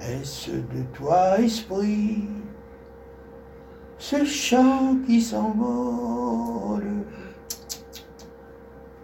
[0.00, 2.24] Est-ce de toi, esprit,
[3.98, 7.04] ce chant qui s'envole,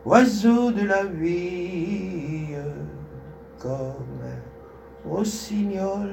[0.07, 2.55] oiseau de la vie,
[3.59, 6.11] comme un rossignol.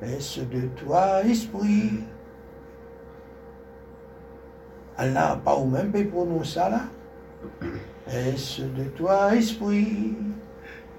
[0.00, 2.00] Est-ce de toi, esprit
[4.96, 6.82] Allah, pas au même peut prononcer ça là.
[8.06, 10.14] Est-ce de toi, esprit,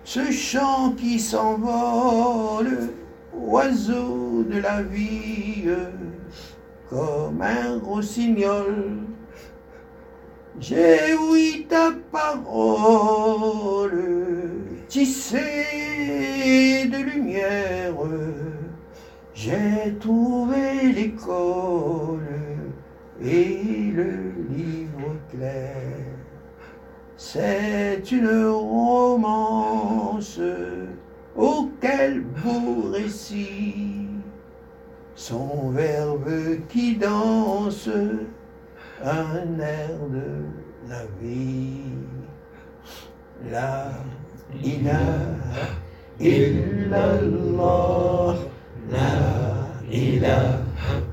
[0.04, 2.90] ce chant qui s'envole,
[3.34, 5.66] oiseau de la vie,
[6.90, 8.98] comme un rossignol?
[10.60, 13.92] J'ai ouï ta parole,
[14.88, 15.40] tissée
[16.92, 17.94] de lumière.
[19.34, 22.53] J'ai trouvé l'école
[23.24, 25.76] et le livre clair.
[27.16, 30.40] C'est une romance
[31.36, 34.08] auquel beau récit,
[35.16, 36.30] son verbe
[36.68, 37.90] qui danse
[39.04, 41.80] un air de la vie.
[43.52, 43.92] La
[44.62, 45.68] ilaha
[46.20, 47.56] illallah,
[48.92, 51.13] la ilaha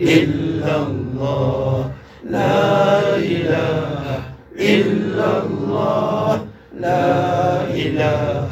[0.00, 1.90] إلا الله
[2.30, 4.20] لا إله
[4.58, 6.40] إلا الله
[6.80, 8.50] لا إله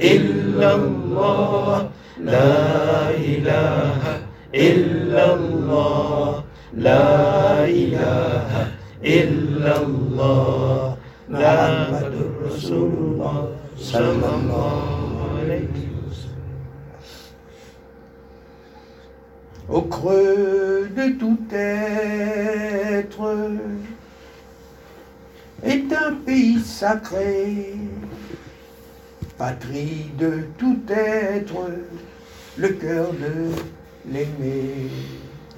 [0.00, 1.88] إلا الله
[2.24, 4.02] لا إله
[4.54, 6.42] إلا الله
[6.74, 8.50] لا إله
[9.04, 10.96] إلا الله
[11.28, 12.14] محمد
[12.46, 15.93] رسول الله صلى الله عليه وسلم
[19.68, 23.38] Au creux de tout être
[25.62, 27.74] est un pays sacré,
[29.38, 31.70] patrie de tout être,
[32.58, 33.52] le cœur de
[34.12, 34.90] l'aimer.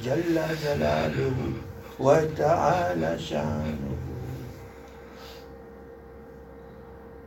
[0.01, 1.57] Jalla Jalaluhu
[1.99, 3.17] wa ta'ala.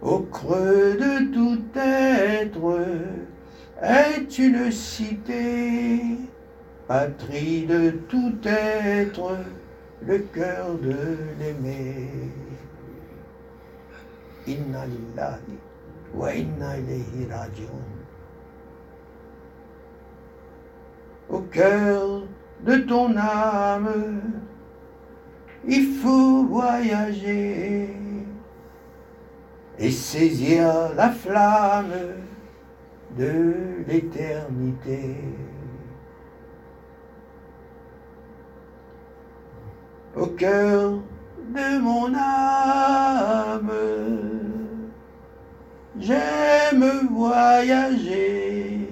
[0.01, 2.79] Au creux de tout être
[3.81, 6.01] est une cité,
[6.89, 9.37] patrie de tout être,
[10.01, 12.09] le cœur de l'aimer.
[14.47, 15.55] inna lillahi
[16.15, 17.69] wa inna ilayhi.
[21.29, 22.23] Au cœur
[22.65, 24.21] de ton âme,
[25.67, 27.95] il faut voyager
[29.77, 32.15] et saisir la flamme
[33.15, 33.53] de
[33.87, 35.17] l'éternité.
[40.15, 40.93] Au cœur
[41.53, 43.71] de mon âme,
[45.99, 48.89] j'aime voyager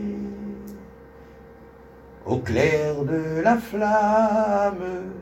[2.26, 5.14] au clair de la flamme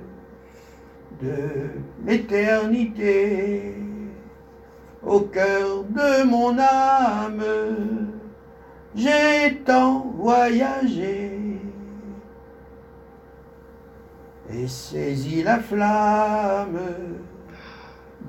[1.22, 1.70] de
[2.06, 3.76] l'éternité,
[5.06, 7.44] au cœur de mon âme,
[8.96, 11.45] j'ai tant voyagé
[14.54, 16.80] et saisi la flamme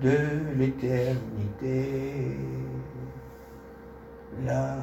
[0.00, 0.18] de
[0.58, 2.36] l'éternité.
[4.44, 4.76] La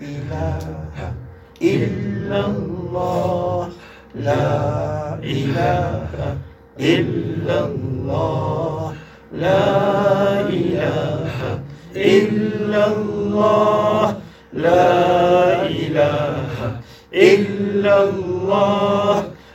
[0.00, 1.12] ilaha
[1.60, 3.68] illallah,
[4.14, 6.36] la ilaha
[6.78, 8.92] illallah,
[9.32, 11.60] la ilaha
[11.94, 14.16] illallah,
[14.52, 16.80] la ilaha
[17.12, 19.24] illallah,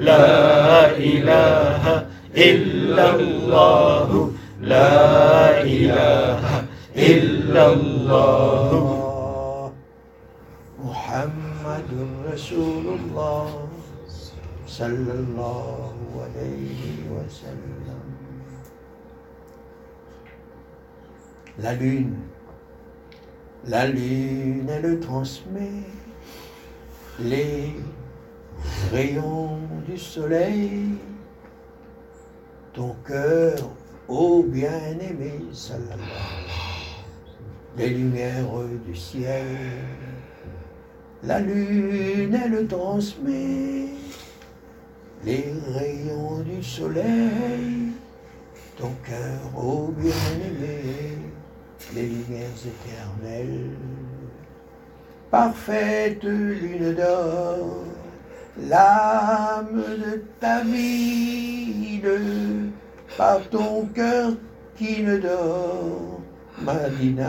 [0.00, 4.08] ilaha illallah, la ilaha illallah,
[4.62, 6.64] la ilaha
[6.96, 8.80] illallah.
[10.80, 11.90] محمد
[12.32, 13.68] رسول الله
[14.66, 15.94] صلى الله
[16.24, 16.82] عليه
[17.12, 18.00] وسلم
[21.60, 22.16] La lune,
[23.66, 25.84] la lune, elle transmet
[27.18, 27.74] les
[28.92, 30.96] rayons du soleil,
[32.72, 33.70] ton cœur,
[34.08, 35.40] ô bien-aimé,
[37.76, 38.46] les lumières
[38.86, 39.46] du ciel.
[41.22, 43.88] La lune, elle transmet
[45.24, 47.92] les rayons du soleil,
[48.76, 51.18] ton cœur, ô bien-aimé,
[51.94, 53.70] les lumières éternelles.
[55.30, 57.84] Parfaite lune d'or,
[58.68, 62.02] l'âme de ta ville,
[63.16, 64.32] par ton cœur
[64.76, 66.20] qui ne dort,
[66.62, 67.28] Madina,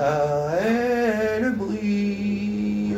[0.60, 2.98] elle brille.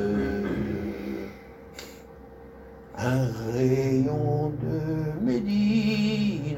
[2.98, 6.58] Un rayon de Médine,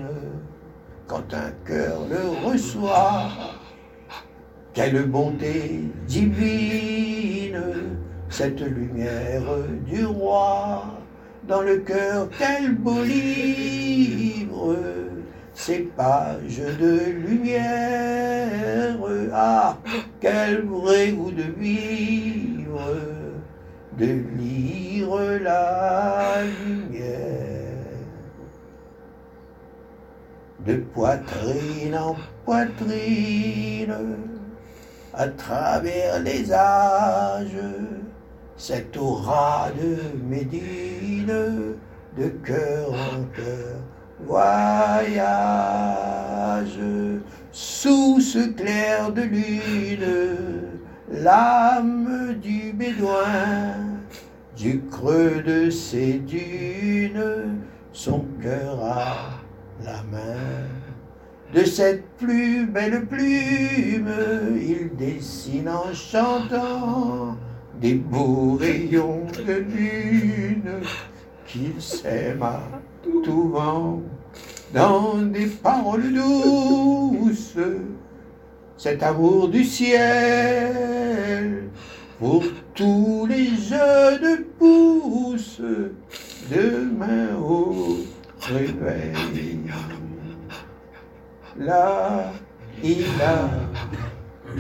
[1.08, 3.30] quand un cœur le reçoit,
[4.74, 7.64] quelle bonté divine,
[8.30, 9.44] cette lumière
[9.86, 10.84] du roi,
[11.48, 14.76] dans le cœur, quel beau livre,
[15.54, 18.98] ces pages de lumière,
[19.34, 19.78] ah,
[20.20, 22.82] quel vrai goût de vivre,
[23.98, 24.06] de
[24.38, 27.06] lire la lumière,
[30.66, 33.96] de poitrine en poitrine,
[35.14, 37.58] à travers les âges,
[38.58, 39.98] cette aura de
[40.28, 41.76] Médine,
[42.18, 43.82] de cœur en cœur,
[44.26, 45.20] voyage,
[47.52, 50.08] sous ce clair de lune,
[51.12, 53.76] l'âme du bédouin,
[54.56, 57.60] du creux de ses dunes,
[57.92, 59.16] son cœur à
[59.84, 60.70] la main.
[61.54, 64.12] De cette plus belle plume,
[64.58, 67.38] il dessine en chantant
[67.82, 70.82] des beaux rayons de lune
[71.48, 72.62] qu'il sème à
[73.24, 74.02] tout vent
[74.74, 77.58] dans des paroles douces.
[78.78, 81.64] Cet amour du ciel
[82.20, 85.62] pour tous les jeux de pouce,
[86.50, 87.98] demain au
[88.42, 89.70] réveil.
[91.58, 92.32] La
[92.84, 93.50] ilaha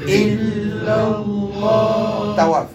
[0.07, 2.33] illallah.
[2.35, 2.74] Tawaf.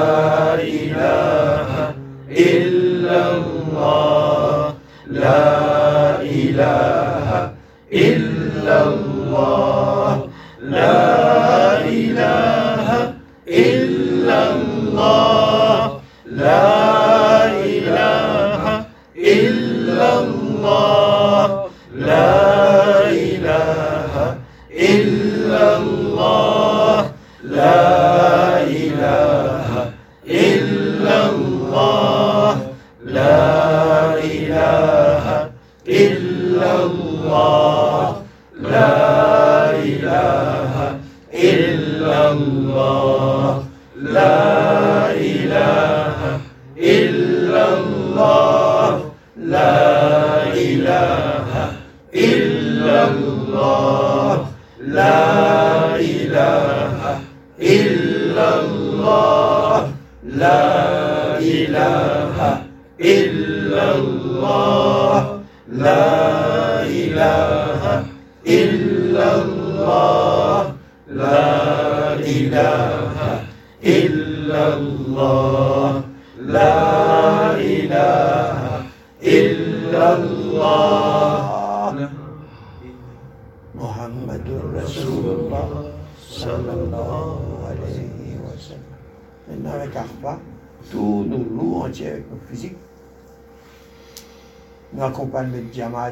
[95.43, 96.11] diamant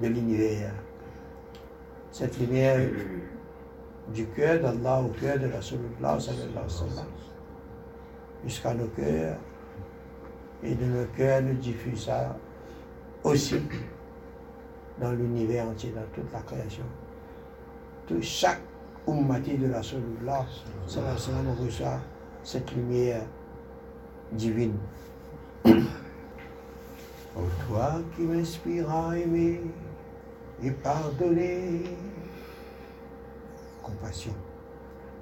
[0.00, 0.72] de l'univers.
[2.10, 2.78] Cette lumière
[4.12, 7.06] du cœur d'Allah au cœur de Rasulullah wa sallam,
[8.44, 9.38] jusqu'à nos cœurs,
[10.62, 12.36] et de nos cœurs nous diffuse ça
[13.22, 13.60] aussi
[15.00, 16.84] dans l'univers entier, dans toute la création.
[18.06, 18.60] Tout, chaque
[19.08, 20.46] ummati de la Rasulullah,
[20.86, 22.00] reçoit
[22.42, 23.22] cette lumière
[24.32, 24.76] divine.
[27.36, 29.60] Ô toi qui m'inspires à aimer
[30.62, 31.82] et pardonner,
[33.82, 34.34] compassion.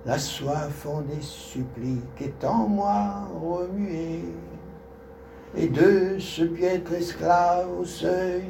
[0.05, 4.25] La soif en des suppliques est en moi remuée,
[5.57, 8.45] et de ce piètre esclave au seuil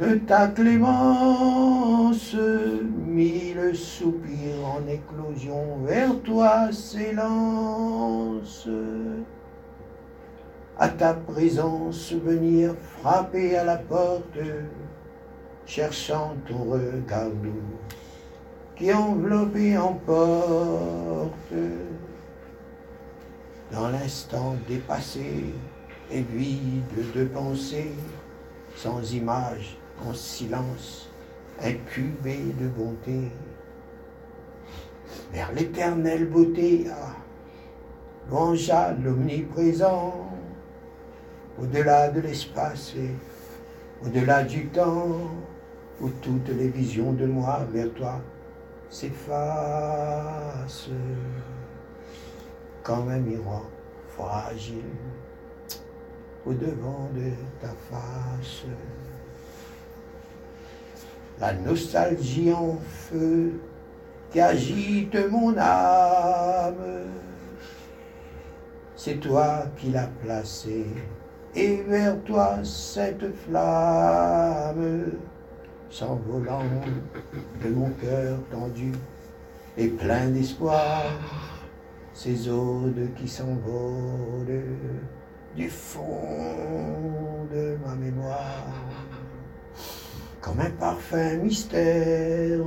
[0.00, 8.68] de ta clémence, mille soupirs en éclosion vers toi s'élancent.
[10.78, 14.38] À ta présence venir frapper à la porte,
[15.64, 17.78] cherchant ton regard doux,
[18.74, 21.32] qui enveloppe et emporte.
[23.72, 25.46] Dans l'instant dépassé
[26.10, 27.92] et vide de pensée,
[28.76, 31.08] sans image, en silence,
[31.58, 33.30] incubé de bonté,
[35.32, 37.16] vers l'éternelle beauté, ah,
[38.28, 40.35] louange à l'omniprésent,
[41.60, 43.10] au-delà de l'espace et
[44.04, 45.30] au-delà du temps,
[46.00, 48.20] où toutes les visions de moi vers toi
[48.90, 50.90] s'effacent,
[52.82, 53.64] comme un miroir
[54.08, 54.82] fragile
[56.46, 57.30] au devant de
[57.60, 58.64] ta face.
[61.40, 63.60] La nostalgie en feu
[64.30, 67.04] qui agite mon âme,
[68.94, 70.86] c'est toi qui l'as placée,
[71.56, 75.12] et vers toi cette flamme,
[75.88, 76.62] s'envolant
[77.64, 78.92] de mon cœur tendu,
[79.78, 81.04] et plein d'espoir,
[82.12, 84.62] ces odes qui s'envolent
[85.56, 88.74] du fond de ma mémoire,
[90.42, 92.60] comme un parfum mystère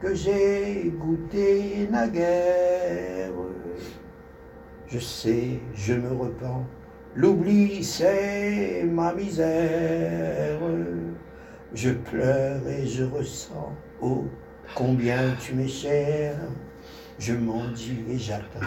[0.00, 3.32] que j'ai goûté naguère.
[4.86, 6.64] Je sais, je me repens,
[7.16, 10.60] l'oubli c'est ma misère.
[11.74, 14.24] Je pleure et je ressens, oh,
[14.74, 16.36] combien tu m'es cher.
[17.18, 18.60] Je m'en dis et j'attends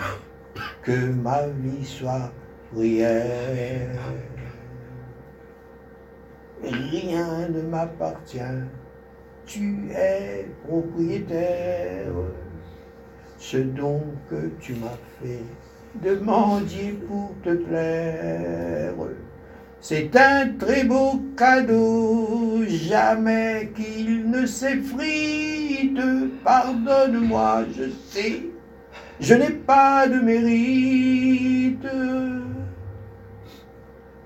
[0.82, 2.32] que ma vie soit
[2.74, 4.00] prière.
[6.62, 8.40] Rien ne m'appartient,
[9.46, 12.12] tu es propriétaire.
[13.38, 15.46] Ce don que tu m'as fait,
[15.96, 18.94] demandier pour te plaire.
[19.82, 25.98] C'est un très beau cadeau, jamais qu'il ne s'effrite.
[26.44, 28.44] Pardonne-moi, je sais,
[29.22, 31.88] je n'ai pas de mérite.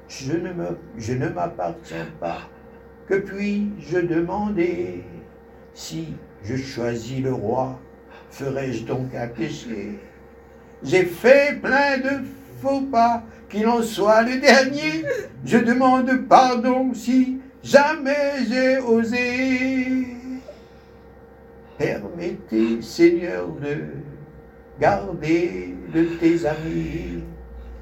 [0.08, 2.42] Je ne, me, je ne m'appartiens pas,
[3.08, 5.04] que puis-je demander
[5.74, 6.14] Si
[6.44, 7.80] je choisis le roi,
[8.30, 10.00] ferais-je donc un péché?
[10.84, 12.26] J'ai fait plein de
[12.62, 15.06] faux pas, qu'il en soit le dernier.
[15.46, 20.08] Je demande pardon si jamais j'ai osé.
[21.78, 23.78] Permettez, Seigneur, de
[24.80, 27.24] garder de tes amis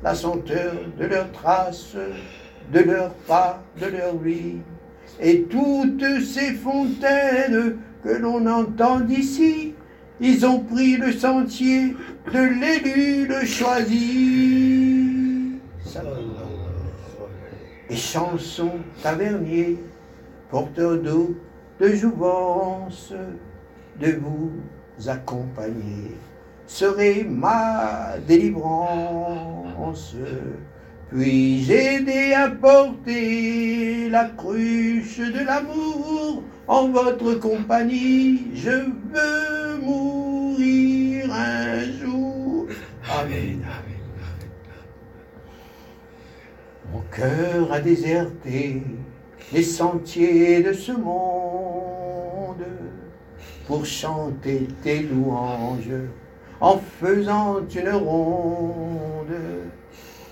[0.03, 1.95] la senteur de leurs traces,
[2.73, 4.57] de leurs pas, de leur vie,
[5.19, 9.75] et toutes ces fontaines que l'on entend d'ici,
[10.19, 11.95] ils ont pris le sentier
[12.27, 15.11] de l'élu le choisi.
[17.89, 19.77] Et chansons taverniers,
[20.49, 21.35] porteurs d'eau,
[21.79, 23.13] de jouvence,
[23.99, 24.51] de vous
[25.09, 26.15] accompagner
[26.71, 30.15] serait ma délivrance.
[31.09, 40.90] Puis-je aider à porter la cruche de l'amour en votre compagnie Je veux mourir
[41.31, 42.67] un jour.
[43.09, 43.65] Amen.
[46.91, 48.83] Mon cœur a déserté
[49.53, 52.65] les sentiers de ce monde
[53.65, 56.09] pour chanter tes louanges
[56.59, 59.37] en faisant une ronde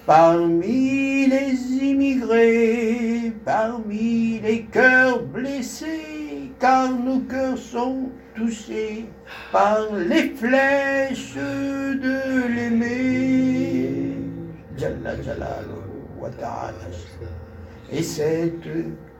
[0.06, 8.10] parmi les immigrés, parmi les cœurs blessés, car nos cœurs sont
[9.52, 14.16] par les flèches de l'aimer.
[17.92, 18.70] Et cette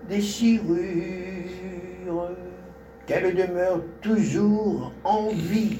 [0.08, 0.70] déchirure,
[3.06, 5.80] qu'elle demeure toujours en vie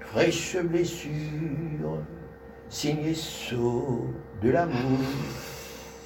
[0.00, 1.98] fraîche blessure,
[2.68, 4.06] signée sceau
[4.42, 4.98] de l'amour,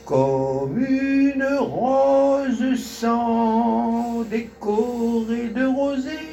[0.05, 6.30] comme une rose sans décorée de rosée,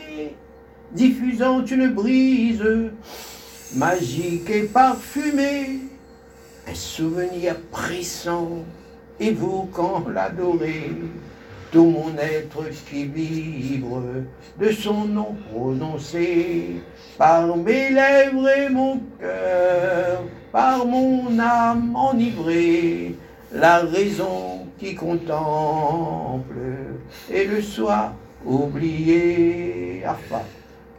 [0.92, 2.64] diffusant une brise
[3.76, 5.80] magique et parfumée,
[6.68, 8.64] un souvenir pressant
[9.20, 10.92] évoquant l'adoré
[11.72, 14.02] tout mon être qui vibre
[14.60, 16.82] de son nom prononcé
[17.18, 23.16] par mes lèvres et mon cœur, par mon âme enivrée,
[23.52, 26.56] la raison qui contemple
[27.32, 28.14] et le soir
[28.46, 30.04] oublié.
[30.06, 30.44] Arfa.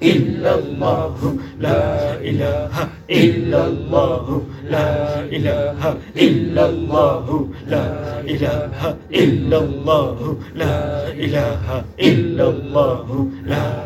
[0.00, 1.16] illallah
[1.58, 1.80] la
[2.20, 4.26] ilaha illallah
[4.68, 4.88] la
[5.30, 7.26] ilaha illallah
[7.66, 7.86] la
[8.26, 10.18] ilaha illallah
[10.54, 10.76] la
[11.16, 13.06] ilaha illallah
[13.46, 13.85] la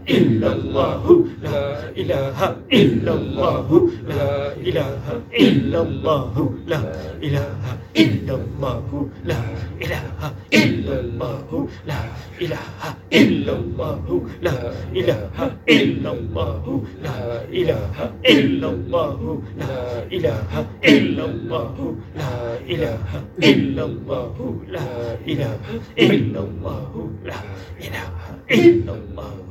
[0.07, 1.03] illallah
[1.43, 1.61] la
[1.95, 3.69] ilaha illallah
[4.11, 6.33] la ilaha illallah
[6.71, 6.81] la
[7.21, 8.89] ilaha illallah
[9.31, 9.41] la
[9.79, 11.49] ilaha illallah
[11.85, 12.01] la
[12.39, 13.97] ilaha illallah
[14.41, 14.57] la
[14.97, 16.65] ilaha illallah
[17.05, 17.17] la
[17.51, 19.21] ilaha illallah
[19.61, 19.77] la
[20.09, 21.77] ilaha illallah
[22.21, 22.33] la
[22.67, 24.37] ilaha illallah
[24.75, 24.89] la
[25.25, 26.93] ilaha illallah
[27.29, 27.41] la
[27.85, 29.50] ilaha illallah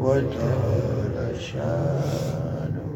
[0.00, 2.90] وتعالى شانه.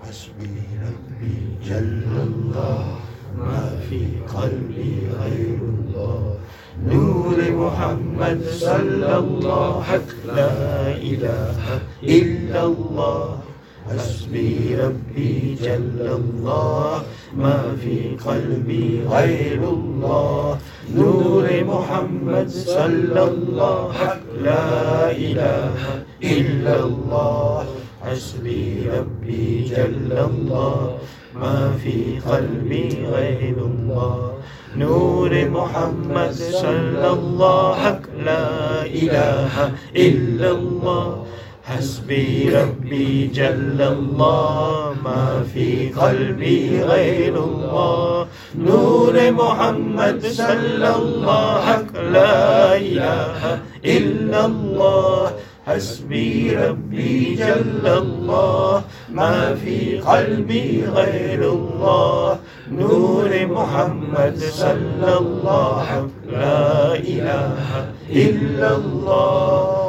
[0.00, 2.96] حسبي ربي جل الله.
[3.38, 4.06] ما في
[4.36, 6.38] قلبي غير الله.
[6.86, 9.84] نور محمد صلى الله
[10.26, 11.56] لا إله
[12.02, 13.47] إلا الله.
[13.88, 17.02] حسبي ربي جل الله
[17.36, 20.58] ما في قلبي غير الله.
[20.94, 27.66] نور محمد صلى الله حق لا إله إلا الله.
[28.04, 30.98] حسبي ربي جل الله
[31.34, 34.32] ما في قلبي غير الله.
[34.76, 41.24] نور محمد صلى الله حق لا إله إلا الله.
[41.68, 48.26] حسبي ربي جل الله ما في قلبي غير الله.
[48.56, 51.64] نور محمد صلى الله
[52.12, 55.32] لا إله إلا الله.
[55.66, 58.82] حسبي ربي جل الله
[59.12, 62.38] ما في قلبي غير الله.
[62.72, 67.68] نور محمد صلى الله لا إله
[68.08, 69.87] إلا الله.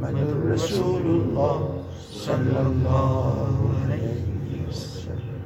[0.00, 3.36] محمد رسول الله صلى الله
[3.84, 4.24] عليه
[4.68, 5.44] وسلم.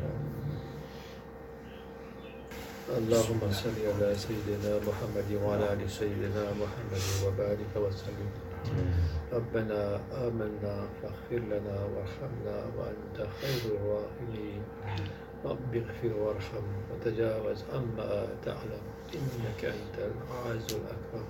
[2.99, 8.31] اللهم صل على سيدنا محمد وعلى آل سيدنا محمد وبارك وسلم.
[9.33, 14.63] ربنا آمنا فاغفر لنا وارحمنا وأنت خير الراحمين.
[15.45, 18.85] رب اغفر وارحم وتجاوز عما تعلم.
[19.15, 21.29] إنك أنت الأعز الأكرم.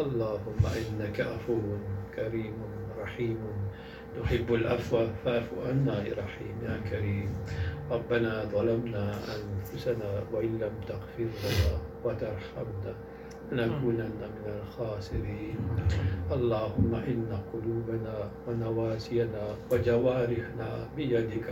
[0.00, 1.58] اللهم إنك عفو
[2.16, 2.54] كريم
[2.98, 3.38] رحيم.
[4.14, 7.30] تحب العفو فاعف عنا يا رحيم يا كريم.
[7.90, 11.72] ربنا ظلمنا أنفسنا وإن لم تغفر لنا
[12.04, 12.94] وترحمنا
[13.52, 15.58] لنكونن من الخاسرين.
[16.32, 21.48] اللهم إن قلوبنا ونواسينا وجوارحنا بيدك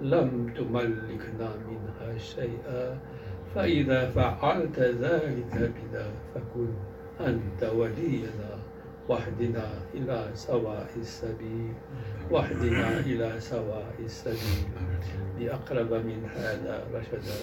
[0.00, 2.98] لم تملكنا منها شيئا.
[3.54, 6.68] فإذا فعلت ذلك بنا فكن
[7.20, 8.58] أنت ولينا
[9.08, 11.74] واهدنا إلى سواء السبيل
[12.30, 14.68] واهدنا إلى سواء السبيل.
[15.40, 17.40] لأقرب من هذا رشدا.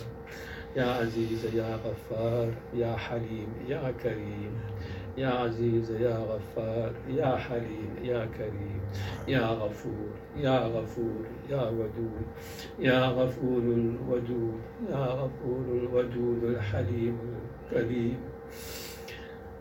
[0.75, 4.51] يا عزيز يا غفار يا حليم يا كريم.
[5.17, 8.81] يا عزيز يا غفار يا حليم يا كريم.
[9.27, 12.25] يا غفور يا غفور يا ودود.
[12.79, 17.17] يا غفور الودود يا غفور الودود الحليم
[17.71, 18.19] الكريم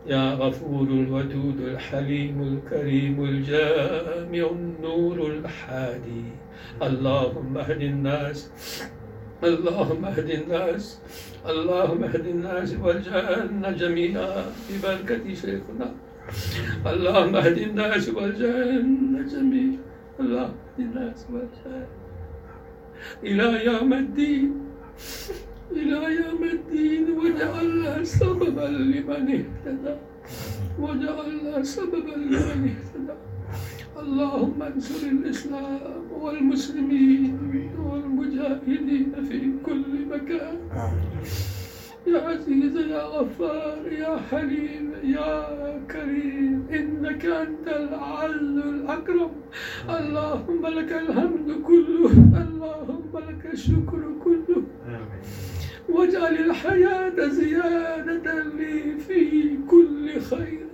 [0.06, 6.24] يا غفور الودود الحليم الكريم الجامع النور الحادي.
[6.82, 8.50] اللهم اهد الناس
[9.44, 11.00] اللهم اهد الناس
[11.48, 15.88] اللهم اهد الناس والجعلنا جميعا ببركة شيخنا.
[16.86, 19.78] اللهم اهد الناس والجعلنا جميعا.
[20.20, 21.88] اللهم اهد الناس والجعلنا
[23.24, 24.50] إلى يوم الدين.
[25.76, 29.94] إلى يوم الدين وجعلنا سببا لمن اهتدى.
[30.78, 33.16] وجعلنا سببا لمن اهتدى.
[34.02, 35.80] اللهم انصر الإسلام
[36.22, 37.38] والمسلمين
[37.88, 40.56] والمجاهدين في كل مكان.
[42.06, 45.32] يا عزيز يا غفار يا حليم يا
[45.92, 49.30] كريم إنك أنت العز الأكرم.
[49.88, 52.12] اللهم لك الحمد كله
[52.44, 54.62] اللهم لك الشكر كله.
[55.88, 60.66] واجعل الحياة زيادة لي في كل خير.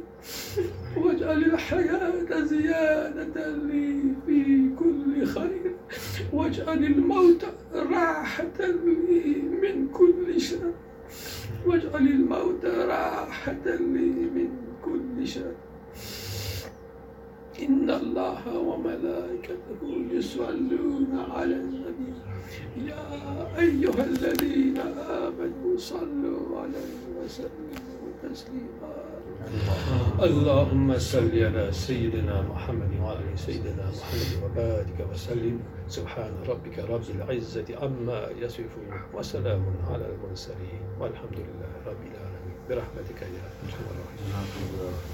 [0.97, 5.75] واجعل الحياة زيادة لي في كل خير.
[6.33, 10.73] واجعل الموت راحة لي من كل شر.
[11.67, 14.49] واجعل الموت راحة لي من
[14.85, 15.55] كل شر.
[17.63, 19.81] إن الله وملائكته
[20.13, 22.13] يصلون على النبي.
[22.91, 23.07] يا
[23.59, 24.79] أيها الذين
[25.25, 28.93] آمنوا صلوا عليه وسلموا تسليما.
[30.23, 35.61] اللهم صل على سيدنا محمد وعلى سيدنا محمد وبارك وسلم.
[35.89, 40.83] سبحان ربك رب العزة عما يصفون وسلام على المرسلين.
[41.01, 42.57] والحمد لله رب العالمين.
[42.69, 45.10] برحمتك يا أرحم الراحمين.